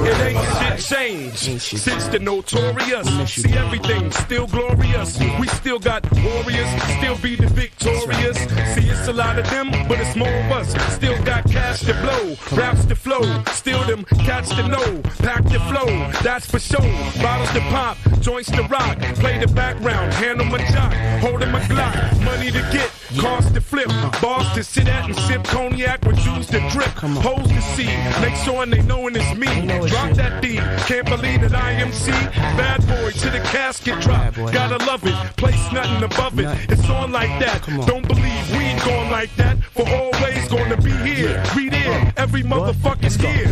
It 0.08 0.20
ain't 0.22 0.80
shit 0.80 0.98
changed 0.98 1.62
since 1.62 2.08
the 2.08 2.20
notorious. 2.20 3.08
See 3.30 3.54
everything 3.54 4.10
still 4.12 4.48
glorious. 4.48 5.20
We 5.40 5.48
still 5.48 5.80
got 5.80 6.02
warriors, 6.24 6.70
still 6.98 7.18
be 7.18 7.36
the 7.36 7.48
victorious. 7.48 8.38
See 8.74 8.88
it's 8.90 9.08
a 9.08 9.14
lot 9.14 9.38
of 9.38 9.50
them, 9.50 9.70
but 9.88 10.00
it's 10.00 10.16
more 10.16 10.34
of 10.34 10.52
us. 10.52 10.70
Still 10.96 11.22
got 11.24 11.44
cash 11.50 11.82
to 11.82 11.94
blow, 12.02 12.36
raps 12.58 12.86
to 12.86 12.96
flow, 12.96 13.44
still 13.52 13.84
them 13.84 14.06
catch 14.26 14.50
to 14.56 14.68
know. 14.68 15.02
Pack 15.20 15.44
the 15.44 15.60
flow, 15.72 15.90
that's 16.24 16.46
for 16.46 16.60
sure. 16.60 16.80
Bottles 17.22 17.52
to 17.52 17.62
pop, 17.72 17.98
joints 18.22 18.50
to 18.52 18.64
rock. 18.64 18.98
Play 19.20 19.40
the 19.40 19.48
background, 19.48 20.14
handle 20.14 20.46
my 20.46 20.60
jock, 20.72 20.94
holding 21.22 21.52
my 21.52 21.60
Glock. 21.68 22.24
Money 22.24 22.50
to 22.52 22.62
get, 22.72 22.90
cars 23.16 23.52
to 23.52 23.62
flip, 23.62 23.88
bars 24.22 24.52
to 24.54 24.64
sit 24.64 24.88
at 24.88 25.06
and 25.06 25.16
sip 25.16 25.44
cognac 25.46 26.04
with 26.06 26.18
juice 26.18 26.48
to 26.48 26.60
drip. 26.70 26.90
Hoes 27.24 27.48
to 27.48 27.62
see, 27.62 27.88
make 28.22 28.36
sure 28.44 28.66
they 28.66 28.82
knowing 28.82 29.16
it's 29.16 29.36
me. 29.36 29.48
Drop 29.88 30.12
that 30.14 30.42
D, 30.42 30.58
can't 30.88 31.06
believe 31.06 31.42
that 31.42 31.56
I 31.56 31.72
am 31.72 31.92
C. 31.92 32.12
Bad 32.12 32.86
boy 32.88 33.12
to 33.12 33.30
the 33.30 33.40
casket 33.40 34.00
drop, 34.02 34.36
gotta 34.36 34.84
love 34.86 35.06
it. 35.06 35.16
Place 35.38 35.72
nothing 35.72 36.04
above 36.04 36.40
it, 36.40 36.48
it's 36.70 36.90
on 36.90 37.12
like 37.12 37.40
that. 37.40 37.64
Don't 37.86 38.08
believe 38.08 38.52
we 38.52 38.58
ain't 38.58 38.84
going 38.84 39.12
like 39.12 39.34
that. 39.36 39.58
For 39.64 39.88
always 39.88 40.48
gonna 40.48 40.78
be 40.78 40.92
here, 40.92 41.44
be 41.56 41.70
there, 41.70 42.14
every 42.18 42.44
motherfucker's 42.44 43.16
here. 43.16 43.48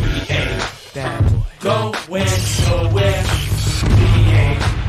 Bad 0.93 1.23
boy. 1.31 1.41
Going 1.59 2.29
nowhere. 2.69 3.23
We 3.83 4.05
ain't 4.31 4.84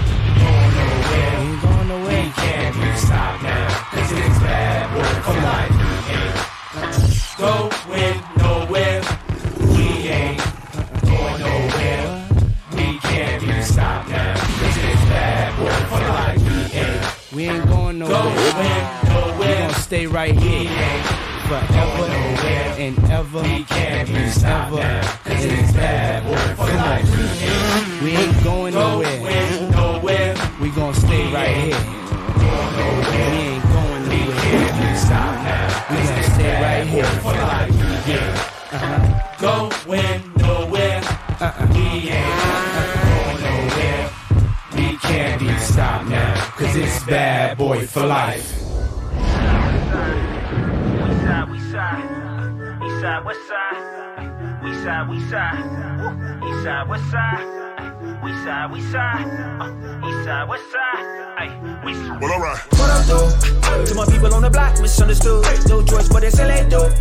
Ay, 61.39 61.49
we 61.87 61.95
Well, 62.21 62.33
alright. 62.33 62.61
What 62.73 62.91
up, 62.91 63.07
though? 63.07 63.85
To 63.87 63.95
my 63.95 64.05
people 64.05 64.35
on 64.35 64.43
the 64.43 64.51
block, 64.51 64.79
misunderstood. 64.79 65.47
No 65.67 65.83
choice, 65.83 66.11
but 66.11 66.21
they 66.21 66.29
say 66.29 66.45
they 66.53 66.69
do. 66.69 66.93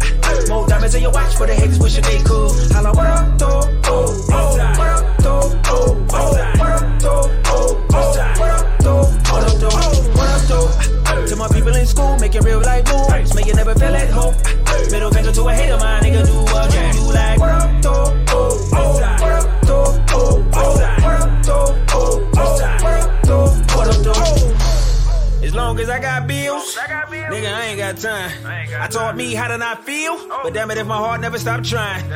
More 0.47 0.65
diamonds 0.65 0.95
in 0.95 1.01
your 1.01 1.12
watch, 1.12 1.36
for 1.36 1.45
the 1.45 1.55
haters 1.55 1.77
wishing 1.77 2.03
they 2.03 2.23
could. 2.23 2.71
Holla, 2.71 2.93
what 2.93 3.05
up, 3.05 3.38
though? 3.38 3.62
Oh, 3.84 4.27
oh, 4.31 4.58
what 4.77 4.88
up, 4.88 5.17
though? 5.17 5.62
Oh, 5.65 6.08
oh, 6.13 6.55
what 6.58 6.71
up, 6.71 6.74
To 11.36 11.39
my 11.39 11.50
people 11.50 11.76
in 11.76 11.86
school, 11.86 12.17
making 12.17 12.43
real 12.43 12.62
life 12.62 12.86
moves. 12.88 13.36
May 13.36 13.43
you 13.43 13.54
never 13.56 13.76
feel 13.76 13.93
at 13.93 14.10
home. 14.10 14.34
Middle 14.89 15.12
finger 15.12 15.34
to 15.34 15.43
a 15.50 15.54
hater, 15.54 15.76
my 15.76 16.00
nigga, 16.00 16.26
do 16.26 16.34
what 16.34 16.74
you 16.74 16.93
do 16.93 17.13
like. 17.13 17.38
What 17.38 17.50
up, 17.50 17.82
though? 17.82 18.26
Oh, 18.30 18.69
oh, 18.71 18.93
what 18.93 19.04
up, 19.04 19.62
though? 19.63 20.06
Oh, 20.12 20.50
oh, 20.54 20.71
what 20.71 21.21
up, 21.21 21.43
though? 21.43 21.76
Oh, 21.91 22.32
oh, 22.38 22.56
what 22.56 22.63
up, 22.63 23.24
though? 23.26 23.48
What 23.76 23.88
up, 23.89 24.02
though? 24.06 25.45
As 25.45 25.54
long 25.54 25.78
as 25.82 25.89
I 25.89 26.00
got 26.00 26.26
bills, 26.26 26.78
nigga, 26.78 27.54
I 27.54 27.65
ain't 27.65 27.80
got 27.80 27.98
time. 27.98 28.32
I 28.45 28.86
I 28.86 28.88
taught 28.88 29.17
me 29.17 29.34
how 29.34 29.50
to 29.50 29.58
not 29.58 29.84
feel, 29.84 30.15
but 30.41 30.54
damn 30.54 30.71
it 30.71 30.78
if 30.78 30.88
my 30.88 30.95
heart 30.95 31.19
never 31.19 31.38
stopped 31.38 31.65
trying. 31.65 32.10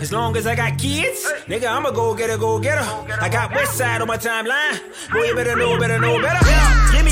As 0.00 0.12
long 0.12 0.36
as 0.36 0.48
I 0.48 0.56
got 0.56 0.78
kids, 0.78 1.24
nigga, 1.46 1.68
I'ma 1.68 1.92
go 1.92 2.12
get 2.12 2.28
a 2.28 2.36
go 2.36 2.58
getter. 2.58 2.82
I 3.20 3.28
got 3.28 3.54
West 3.54 3.78
Side 3.78 4.00
on 4.00 4.08
my 4.08 4.16
timeline. 4.16 4.80
Boy, 5.12 5.26
you 5.26 5.34
better 5.36 5.54
know, 5.54 5.78
better 5.78 6.00
know 6.00 6.20
better. 6.20 6.63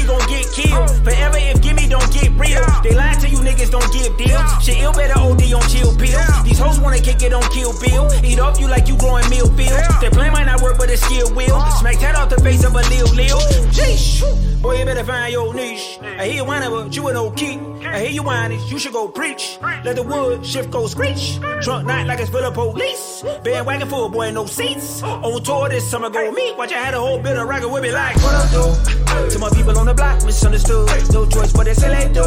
Gon' 0.06 0.18
get 0.28 0.46
killed. 0.52 0.90
Forever 1.04 1.38
if 1.38 1.62
Gimme 1.62 1.88
don't 1.88 2.12
get 2.12 2.30
real. 2.32 2.64
They 2.82 2.94
lie 2.94 3.14
to 3.20 3.28
you 3.28 3.38
niggas, 3.38 3.70
don't 3.70 3.92
give 3.92 4.16
deals. 4.18 4.64
Shit, 4.64 4.78
ill 4.78 4.92
better 4.92 5.18
OD 5.18 5.42
on 5.54 5.62
chill 5.68 5.94
pill. 5.96 6.31
These 6.52 6.60
hoes 6.60 6.80
wanna 6.80 7.00
kick 7.00 7.22
it 7.22 7.32
on 7.32 7.42
kill 7.44 7.72
bill. 7.80 8.12
Eat 8.22 8.38
off 8.38 8.60
you 8.60 8.68
like 8.68 8.86
you 8.86 8.94
growing 8.98 9.26
meal 9.30 9.46
field. 9.56 9.72
Their 10.02 10.10
plan 10.10 10.34
might 10.34 10.44
not 10.44 10.60
work, 10.60 10.76
but 10.76 10.90
it's 10.90 11.00
skill 11.00 11.34
will. 11.34 11.58
Smack 11.80 11.98
that 12.00 12.14
off 12.14 12.28
the 12.28 12.38
face 12.42 12.62
of 12.62 12.74
a 12.74 12.82
Lil 12.90 13.08
Lil. 13.14 13.40
Jeez. 13.72 14.20
Boy, 14.60 14.78
you 14.78 14.84
better 14.84 15.02
find 15.02 15.32
your 15.32 15.54
niche. 15.54 15.98
I 16.02 16.26
hear 16.26 16.36
you 16.36 16.44
whining, 16.44 16.70
but 16.70 16.94
you 16.94 17.08
an 17.08 17.16
old 17.16 17.36
key. 17.38 17.58
I 17.86 18.00
hear 18.00 18.10
you 18.10 18.22
whining, 18.22 18.60
you 18.68 18.78
should 18.78 18.92
go 18.92 19.08
preach. 19.08 19.58
Let 19.82 19.96
the 19.96 20.02
wood 20.02 20.44
shift 20.44 20.70
go 20.70 20.86
screech. 20.86 21.40
Trunk 21.62 21.86
night 21.86 22.06
like 22.06 22.20
it's 22.20 22.28
full 22.28 22.44
of 22.44 22.52
police. 22.52 23.24
Bandwagon 23.42 23.88
full, 23.88 24.10
boy, 24.10 24.30
no 24.30 24.44
seats. 24.44 25.02
On 25.02 25.42
tour 25.42 25.70
this 25.70 25.90
summer, 25.90 26.10
go 26.10 26.30
meet. 26.32 26.56
Watch, 26.58 26.72
I 26.72 26.84
had 26.84 26.92
a 26.92 27.00
whole 27.00 27.18
bit 27.18 27.38
of 27.38 27.48
rocket 27.48 27.70
with 27.70 27.82
me 27.82 27.92
like, 27.92 28.14
what 28.16 28.34
up, 28.34 28.50
though? 28.50 29.28
To 29.30 29.38
my 29.38 29.48
people 29.50 29.76
on 29.78 29.86
the 29.86 29.94
block, 29.94 30.22
misunderstood. 30.24 30.88
No 31.12 31.26
choice, 31.26 31.52
but 31.52 31.64
they 31.64 31.74
say 31.74 31.88
they 31.88 32.12
do. 32.12 32.24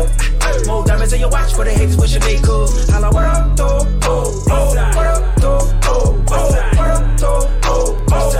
More 0.67 0.83
diamonds 0.83 1.13
in 1.13 1.21
your 1.21 1.29
watch, 1.29 1.53
for 1.53 1.63
the 1.63 1.71
haters 1.71 1.95
wishing 1.95 2.21
they 2.21 2.37
could. 2.37 2.69
Holla, 2.89 3.11
what 3.11 3.23
up, 3.23 3.55
though? 3.55 3.95
Oh, 4.17 4.43
oh? 4.47 5.33
Oh, 5.41 5.75
oh? 5.81 6.23
Oh, 7.65 8.05
oh? 8.11 8.31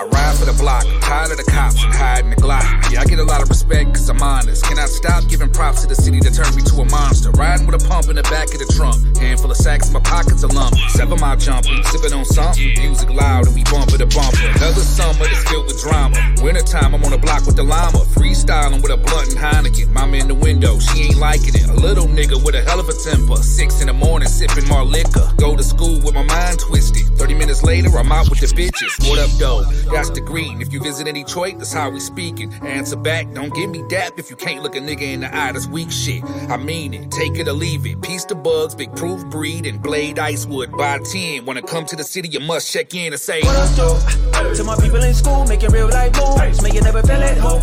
I 0.00 0.04
ride 0.06 0.36
for 0.36 0.46
the 0.46 0.52
block, 0.58 0.84
tired 1.04 1.30
of 1.30 1.36
the 1.36 1.44
cops 1.44 1.84
hiding 2.04 2.30
the 2.30 2.36
Glock. 2.36 2.64
Yeah, 2.90 3.00
I 3.00 3.04
get 3.04 3.18
a 3.18 3.24
lot 3.24 3.42
of 3.42 3.48
respect 3.48 3.94
cause 3.94 4.08
I'm 4.08 4.22
honest. 4.22 4.64
Cannot 4.64 4.88
stop 4.88 5.28
giving 5.28 5.50
props 5.50 5.82
to 5.82 5.86
the 5.88 5.94
city 5.94 6.20
that 6.20 6.34
turned 6.34 6.56
me 6.56 6.62
to 6.62 6.74
a 6.80 6.86
monster. 6.90 7.30
Riding 7.32 7.66
with 7.66 7.80
a 7.80 7.88
pump 7.88 8.08
in 8.08 8.16
the 8.16 8.26
back 8.28 8.48
of 8.52 8.58
the 8.58 8.68
trunk. 8.76 8.98
Handful 9.16 9.50
of 9.50 9.56
sacks 9.56 9.88
in 9.88 9.92
my 9.92 10.00
pockets 10.00 10.42
a 10.42 10.48
lump. 10.48 10.76
Seven 10.96 11.20
mile 11.20 11.36
jumping, 11.36 11.82
sipping 11.84 12.12
on 12.12 12.24
something. 12.24 12.72
Music 12.80 13.10
loud 13.10 13.46
and 13.46 13.54
we 13.54 13.64
bumper 13.64 13.98
to 13.98 14.06
bumper. 14.06 14.48
Another 14.56 14.84
summer 14.84 15.24
that's 15.24 15.44
filled 15.48 15.66
with 15.66 15.80
drama. 15.80 16.16
Wintertime, 16.42 16.94
I'm 16.94 17.04
on 17.04 17.12
the 17.12 17.18
block 17.18 17.46
with 17.46 17.56
the 17.56 17.64
llama. 17.64 18.04
Freestyling 18.16 18.80
with 18.82 18.92
a 18.92 18.96
blunt 18.96 19.34
and 19.34 19.38
Heineken. 19.38 19.92
Mama 19.92 20.16
in 20.16 20.28
the 20.28 20.34
window, 20.34 20.78
she 20.78 21.12
ain't 21.12 21.18
liking 21.18 21.54
it. 21.54 21.68
A 21.68 21.74
little 21.74 22.06
nigga 22.06 22.36
with 22.44 22.54
a 22.54 22.62
hell 22.62 22.80
of 22.80 22.88
a 22.88 22.96
temper. 22.96 23.36
Six 23.36 23.80
in 23.80 23.86
the 23.88 23.96
morning, 23.96 24.28
sipping 24.28 24.68
more 24.68 24.84
liquor. 24.84 25.26
Go 25.36 25.56
to 25.56 25.62
school 25.62 26.00
with 26.00 26.14
my 26.14 26.24
mind 26.24 26.58
twisted. 26.58 27.06
30 27.18 27.34
minutes 27.34 27.62
later, 27.62 27.90
I'm 27.98 28.10
out 28.12 28.30
with 28.30 28.40
the 28.40 28.48
bitches. 28.48 28.92
What 29.08 29.18
up, 29.18 29.30
though? 29.38 29.62
That's 29.92 30.10
the 30.10 30.20
green. 30.20 30.60
If 30.60 30.72
you 30.72 30.80
visit 30.80 30.93
in 31.00 31.14
Detroit, 31.14 31.58
that's 31.58 31.72
how 31.72 31.90
we 31.90 32.00
speaking. 32.00 32.52
Answer 32.62 32.96
back, 32.96 33.32
don't 33.32 33.54
give 33.54 33.70
me 33.70 33.84
dap 33.88 34.18
if 34.18 34.30
you 34.30 34.36
can't 34.36 34.62
look 34.62 34.76
a 34.76 34.80
nigga 34.80 35.02
in 35.02 35.20
the 35.20 35.34
eye. 35.34 35.52
That's 35.52 35.66
weak 35.66 35.90
shit. 35.90 36.22
I 36.48 36.56
mean 36.56 36.94
it. 36.94 37.10
Take 37.10 37.38
it 37.38 37.48
or 37.48 37.52
leave 37.52 37.86
it. 37.86 38.00
Piece 38.02 38.24
the 38.24 38.34
Bugz, 38.34 38.76
Big 38.76 38.94
Proof 38.96 39.24
breed, 39.26 39.66
and 39.66 39.82
Blade 39.82 40.16
Icewood 40.16 40.76
by 40.76 40.98
10. 40.98 41.44
Wanna 41.44 41.62
come 41.62 41.84
to 41.86 41.96
the 41.96 42.04
city, 42.04 42.28
you 42.28 42.40
must 42.40 42.72
check 42.72 42.94
in 42.94 43.12
and 43.12 43.20
say, 43.20 43.40
What 43.42 43.56
up, 43.56 43.76
though? 43.76 44.54
To 44.54 44.64
my 44.64 44.76
people 44.76 45.02
in 45.02 45.14
school, 45.14 45.44
making 45.46 45.70
real 45.70 45.88
life 45.88 46.12
moves. 46.16 46.62
Make 46.62 46.74
you 46.74 46.82
never 46.82 47.02
feel 47.02 47.22
at 47.22 47.38
home. 47.38 47.62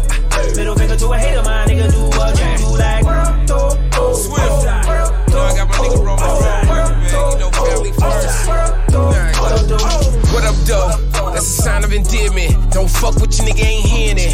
Middle 0.56 0.76
finger 0.76 0.96
to 0.98 1.08
a 1.08 1.18
hater, 1.18 1.42
my 1.44 1.66
nigga, 1.66 1.92
do 1.92 2.18
what 2.18 2.38
you 2.38 2.58
do 2.58 2.78
like. 2.78 3.04
What 3.04 3.16
up, 3.16 3.48
though? 3.48 3.90
Oh, 3.94 4.14
Swift. 4.14 5.21
Know 5.42 5.48
I 5.48 5.56
got 5.56 5.70
my 5.70 5.76
nigga 5.76 6.06
rolling 6.06 6.22
around 6.22 7.00
man. 7.02 7.32
You 7.34 7.40
know 7.40 7.50
family 7.50 7.92
first. 7.94 8.48
What 10.32 10.44
up, 10.46 10.56
though? 10.70 11.32
That's 11.32 11.48
a 11.48 11.62
sign 11.64 11.84
of 11.84 11.92
endearment. 11.92 12.72
Don't 12.72 12.88
fuck 12.88 13.16
with 13.16 13.36
your 13.40 13.48
nigga, 13.48 13.66
ain't 13.66 13.86
hearing 13.88 14.18
it. 14.20 14.34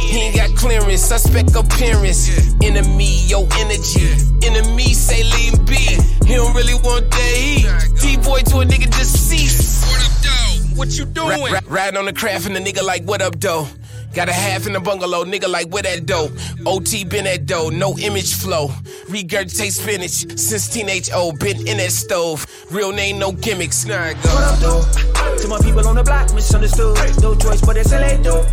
He 0.00 0.18
ain't 0.18 0.34
got 0.34 0.56
clearance, 0.56 1.02
suspect 1.02 1.54
appearance. 1.54 2.54
Enemy, 2.62 3.26
yo 3.26 3.46
energy. 3.58 4.08
Enemy 4.46 4.94
say 4.94 5.24
leave 5.24 5.58
him 5.58 5.64
be. 5.66 6.00
He 6.24 6.34
don't 6.36 6.54
really 6.56 6.74
want 6.80 7.10
that 7.10 7.36
heat. 7.36 7.68
D-boy 8.00 8.40
to 8.48 8.60
a 8.60 8.64
nigga 8.64 8.86
deceased. 8.96 9.84
What 9.86 10.06
up, 10.06 10.12
though? 10.22 10.78
What 10.78 10.96
you 10.96 11.04
doing? 11.04 11.52
riding 11.68 11.98
on 11.98 12.06
the 12.06 12.14
craft 12.14 12.46
and 12.46 12.56
the 12.56 12.60
nigga 12.60 12.82
like, 12.82 13.02
what 13.02 13.20
up, 13.20 13.38
though? 13.40 13.68
Got 14.16 14.30
a 14.30 14.32
half 14.32 14.66
in 14.66 14.72
the 14.72 14.80
bungalow, 14.80 15.26
nigga 15.26 15.46
like 15.46 15.68
where 15.68 15.82
that 15.82 16.06
dough. 16.06 16.30
OT 16.64 17.04
been 17.04 17.24
that 17.24 17.44
dough, 17.44 17.68
no 17.68 17.98
image 17.98 18.32
flow. 18.32 18.68
Regurgitate 19.12 19.72
spinach 19.72 20.24
since 20.40 20.70
teenage 20.70 21.10
old, 21.12 21.38
been 21.38 21.68
in 21.68 21.76
that 21.76 21.92
stove. 21.92 22.46
Real 22.70 22.92
name, 22.92 23.18
no 23.18 23.32
gimmicks. 23.32 23.84
Nah, 23.84 24.00
I 24.00 24.14
go. 24.14 24.20
What 24.20 24.42
up, 24.42 24.58
though? 24.60 25.36
To 25.36 25.48
my 25.48 25.58
people 25.58 25.86
on 25.86 25.96
the 25.96 26.02
block, 26.02 26.32
misunderstood. 26.32 26.96
No 27.20 27.34
choice, 27.34 27.60
but 27.60 27.76
it's 27.76 27.92
LA, 27.92 28.16
though. 28.16 28.46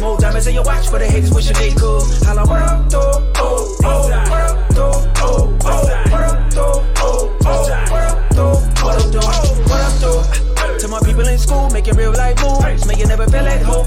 More 0.00 0.18
diamonds 0.18 0.48
in 0.48 0.54
your 0.54 0.64
watch, 0.64 0.88
for 0.88 0.98
the 0.98 1.06
haters 1.06 1.32
wishing 1.32 1.54
they 1.58 1.70
could. 1.70 2.02
Holla, 2.26 2.44
what 2.44 2.62
up, 2.62 2.90
though? 2.90 3.32
Oh, 3.36 3.76
oh, 3.84 4.08
what 4.08 4.50
up, 4.50 4.68
though? 4.70 5.12
Oh, 5.18 5.58
oh, 5.62 5.86
what 6.10 6.24
up, 6.24 6.50
though? 6.50 6.82
Oh, 6.98 7.38
oh, 7.46 7.68
what 7.88 8.02
up, 8.02 8.30
though? 8.32 8.54
What 8.82 8.98
up, 8.98 9.12
though? 9.12 9.20
What 9.62 9.80
up, 9.80 9.94
though? 10.00 10.78
To 10.78 10.88
my 10.88 10.98
people 11.06 11.28
in 11.28 11.38
school, 11.38 11.70
making 11.70 11.94
real 11.94 12.10
life 12.10 12.36
moves. 12.42 12.98
You 12.98 13.06
never 13.06 13.28
feel 13.28 13.46
at 13.46 13.62
home. 13.62 13.86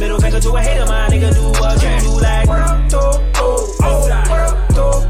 Middle 0.00 0.18
finger 0.18 0.40
to 0.40 0.56
a 0.56 0.62
hater, 0.62 0.86
my 0.86 1.08
nigga, 1.08 1.34
do 1.34 1.60
what 1.60 1.82
you 1.82 2.00
do 2.00 2.20
like. 2.22 2.48
Though? 2.88 3.20
Oh, 3.34 3.76
oh? 3.82 4.08
Oh, 4.30 4.66
oh. 4.78 5.09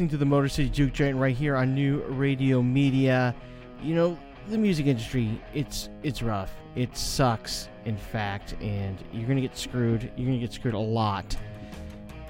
listening 0.00 0.08
to 0.08 0.16
the 0.16 0.24
Motor 0.24 0.48
City 0.48 0.70
Juke 0.70 0.94
Joint 0.94 1.14
right 1.18 1.36
here 1.36 1.56
on 1.56 1.74
New 1.74 2.00
Radio 2.04 2.62
Media. 2.62 3.34
You 3.82 3.94
know, 3.94 4.18
the 4.48 4.56
music 4.56 4.86
industry, 4.86 5.38
it's 5.52 5.90
it's 6.02 6.22
rough. 6.22 6.54
It 6.74 6.96
sucks, 6.96 7.68
in 7.84 7.98
fact, 7.98 8.54
and 8.62 8.96
you're 9.12 9.28
gonna 9.28 9.42
get 9.42 9.54
screwed. 9.58 10.10
You're 10.16 10.24
gonna 10.24 10.38
get 10.38 10.54
screwed 10.54 10.72
a 10.72 10.78
lot. 10.78 11.36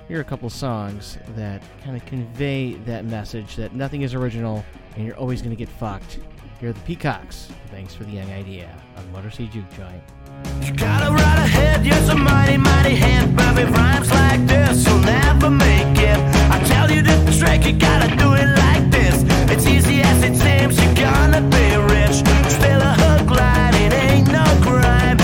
Here 0.09 0.18
are 0.18 0.21
a 0.21 0.25
couple 0.25 0.51
songs 0.51 1.16
that 1.37 1.62
kind 1.85 1.97
of 1.97 2.05
convey 2.07 2.75
that 2.87 3.05
message 3.05 3.55
that 3.55 3.73
nothing 3.73 4.03
is 4.03 4.14
original 4.14 4.64
and 4.97 5.07
you're 5.07 5.16
always 5.16 5.41
gonna 5.41 5.55
get 5.55 5.68
fucked. 5.68 6.18
Here 6.59 6.71
are 6.71 6.73
the 6.73 6.81
Peacocks. 6.81 7.53
Thanks 7.68 7.95
for 7.95 8.03
the 8.03 8.11
young 8.11 8.33
idea 8.33 8.68
on 8.97 9.12
Motor 9.12 9.31
City 9.31 9.47
Juke 9.47 9.71
Joint 9.77 10.03
head, 11.51 11.84
yes, 11.84 12.09
a 12.09 12.14
mighty, 12.14 12.57
mighty 12.57 12.94
hand. 12.94 13.36
Bobby 13.36 13.64
rhymes 13.64 14.11
like 14.11 14.46
this, 14.46 14.86
you'll 14.86 14.98
never 15.01 15.51
make 15.51 15.98
it. 16.11 16.18
I 16.55 16.57
tell 16.72 16.90
you 16.90 17.03
the 17.03 17.16
trick, 17.38 17.64
you 17.66 17.72
gotta 17.72 18.09
do 18.16 18.28
it 18.34 18.48
like 18.64 18.84
this. 18.90 19.16
It's 19.53 19.66
easy 19.66 20.01
as 20.03 20.18
it 20.28 20.34
seems, 20.44 20.74
you're 20.82 20.94
gonna 20.94 21.42
be 21.57 21.66
rich. 21.94 22.16
Spill 22.57 22.82
a 22.90 22.94
hook 23.03 23.28
line, 23.30 23.74
it 23.86 23.92
ain't 23.92 24.28
no 24.38 24.44
crime. 24.66 25.18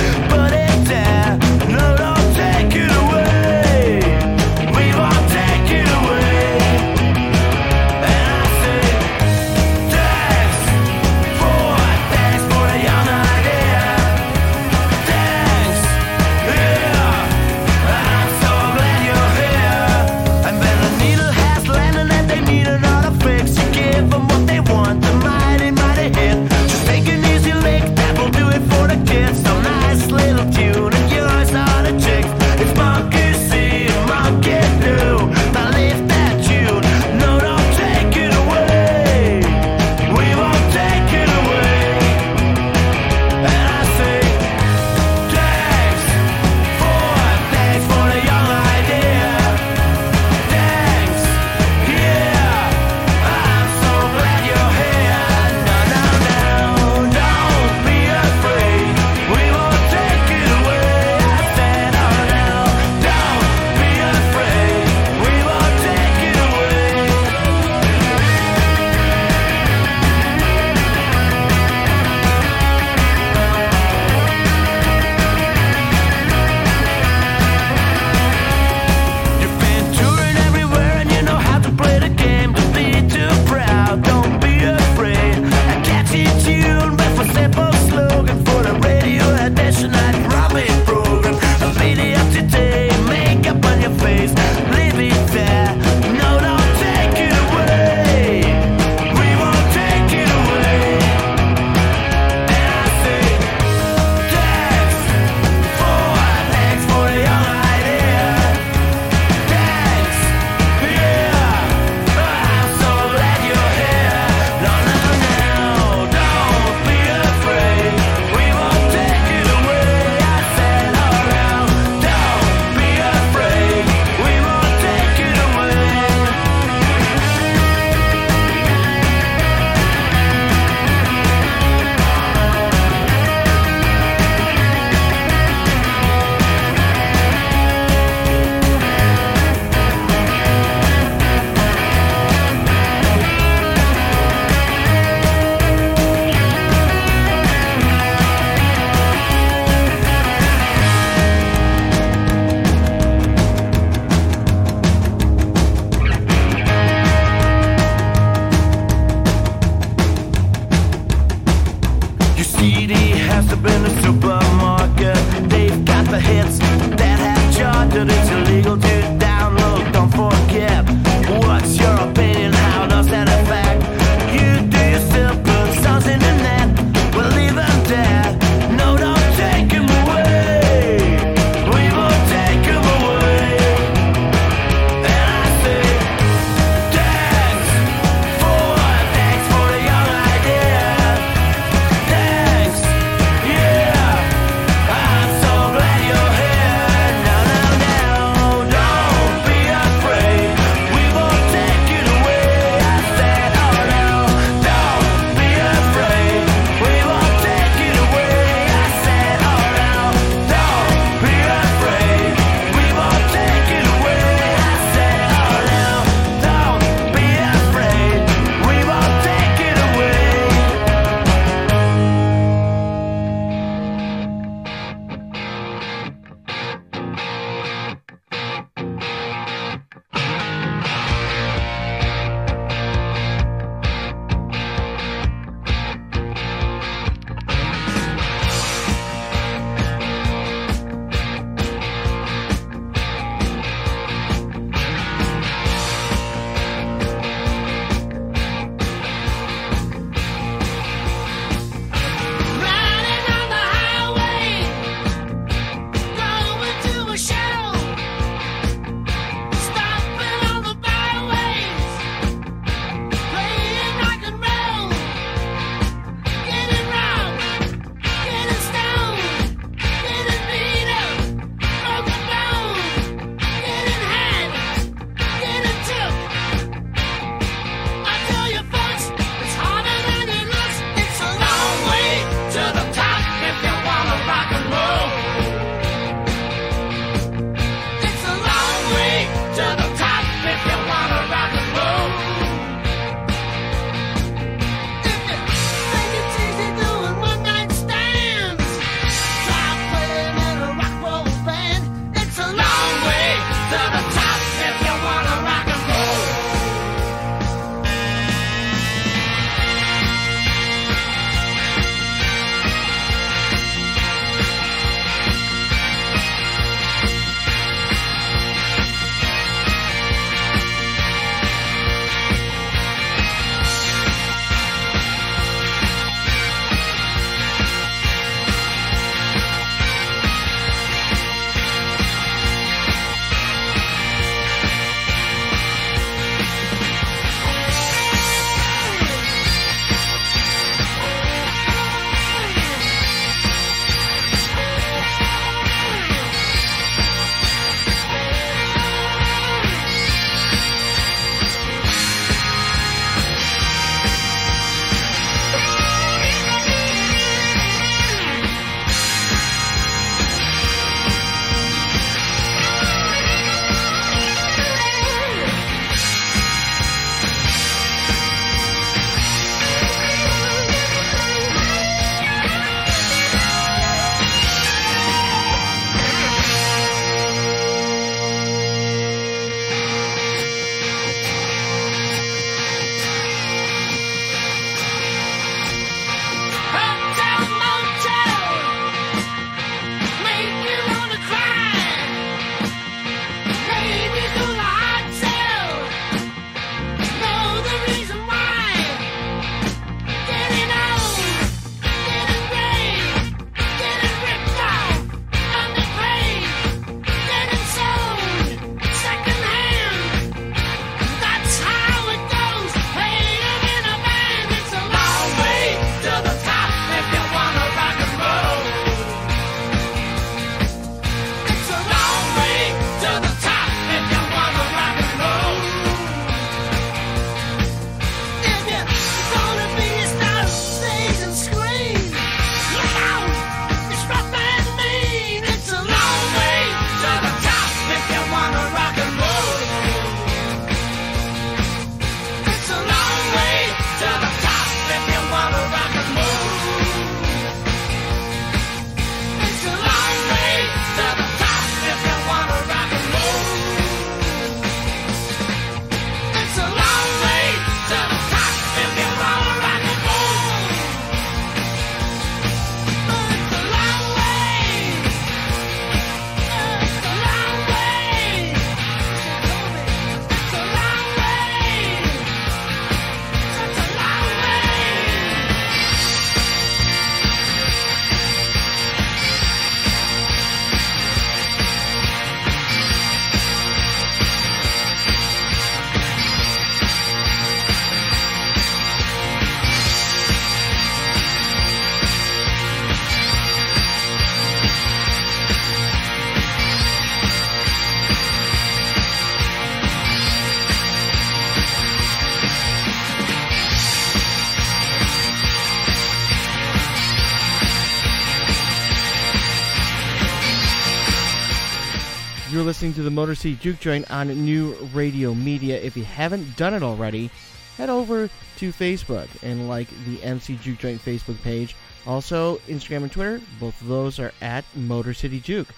You're 512.56 512.64
listening 512.64 512.94
to 512.94 513.02
the 513.02 513.10
Motor 513.10 513.34
City 513.34 513.54
Juke 513.56 513.80
Joint 513.80 514.10
on 514.10 514.28
New 514.28 514.72
Radio 514.94 515.34
Media. 515.34 515.78
If 515.78 515.94
you 515.94 516.04
haven't 516.04 516.56
done 516.56 516.72
it 516.72 516.82
already, 516.82 517.30
head 517.76 517.90
over 517.90 518.30
to 518.56 518.72
Facebook 518.72 519.28
and 519.42 519.68
like 519.68 519.88
the 520.06 520.22
MC 520.22 520.56
Juke 520.62 520.78
Joint 520.78 520.98
Facebook 521.02 521.38
page. 521.42 521.76
Also, 522.06 522.56
Instagram 522.66 523.02
and 523.02 523.12
Twitter, 523.12 523.42
both 523.60 523.78
of 523.82 523.88
those 523.88 524.18
are 524.18 524.32
at 524.40 524.64
Motor 524.74 525.12
City 525.12 525.38
Juke. 525.38 525.68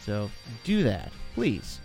So 0.00 0.30
do 0.62 0.82
that, 0.82 1.10
please. 1.32 1.80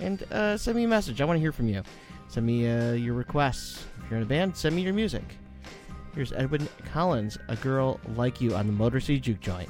And 0.00 0.22
uh, 0.30 0.56
send 0.56 0.76
me 0.76 0.84
a 0.84 0.88
message. 0.88 1.20
I 1.20 1.24
want 1.24 1.38
to 1.38 1.40
hear 1.40 1.50
from 1.50 1.66
you. 1.68 1.82
Send 2.28 2.46
me 2.46 2.70
uh, 2.70 2.92
your 2.92 3.14
requests. 3.14 3.84
If 4.04 4.10
you're 4.10 4.18
in 4.18 4.22
a 4.22 4.28
band, 4.28 4.56
send 4.56 4.76
me 4.76 4.82
your 4.82 4.94
music. 4.94 5.24
Here's 6.14 6.30
Edwyn 6.30 6.68
Collins, 6.92 7.36
A 7.48 7.56
Girl 7.56 7.98
Like 8.14 8.40
You 8.40 8.54
on 8.54 8.68
the 8.68 8.72
Motor 8.72 9.00
City 9.00 9.18
Juke 9.18 9.40
Joint. 9.40 9.68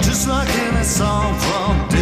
Just 0.00 0.28
like 0.28 0.48
in 0.48 0.74
a 0.74 0.84
song 0.84 1.34
from 1.38 1.97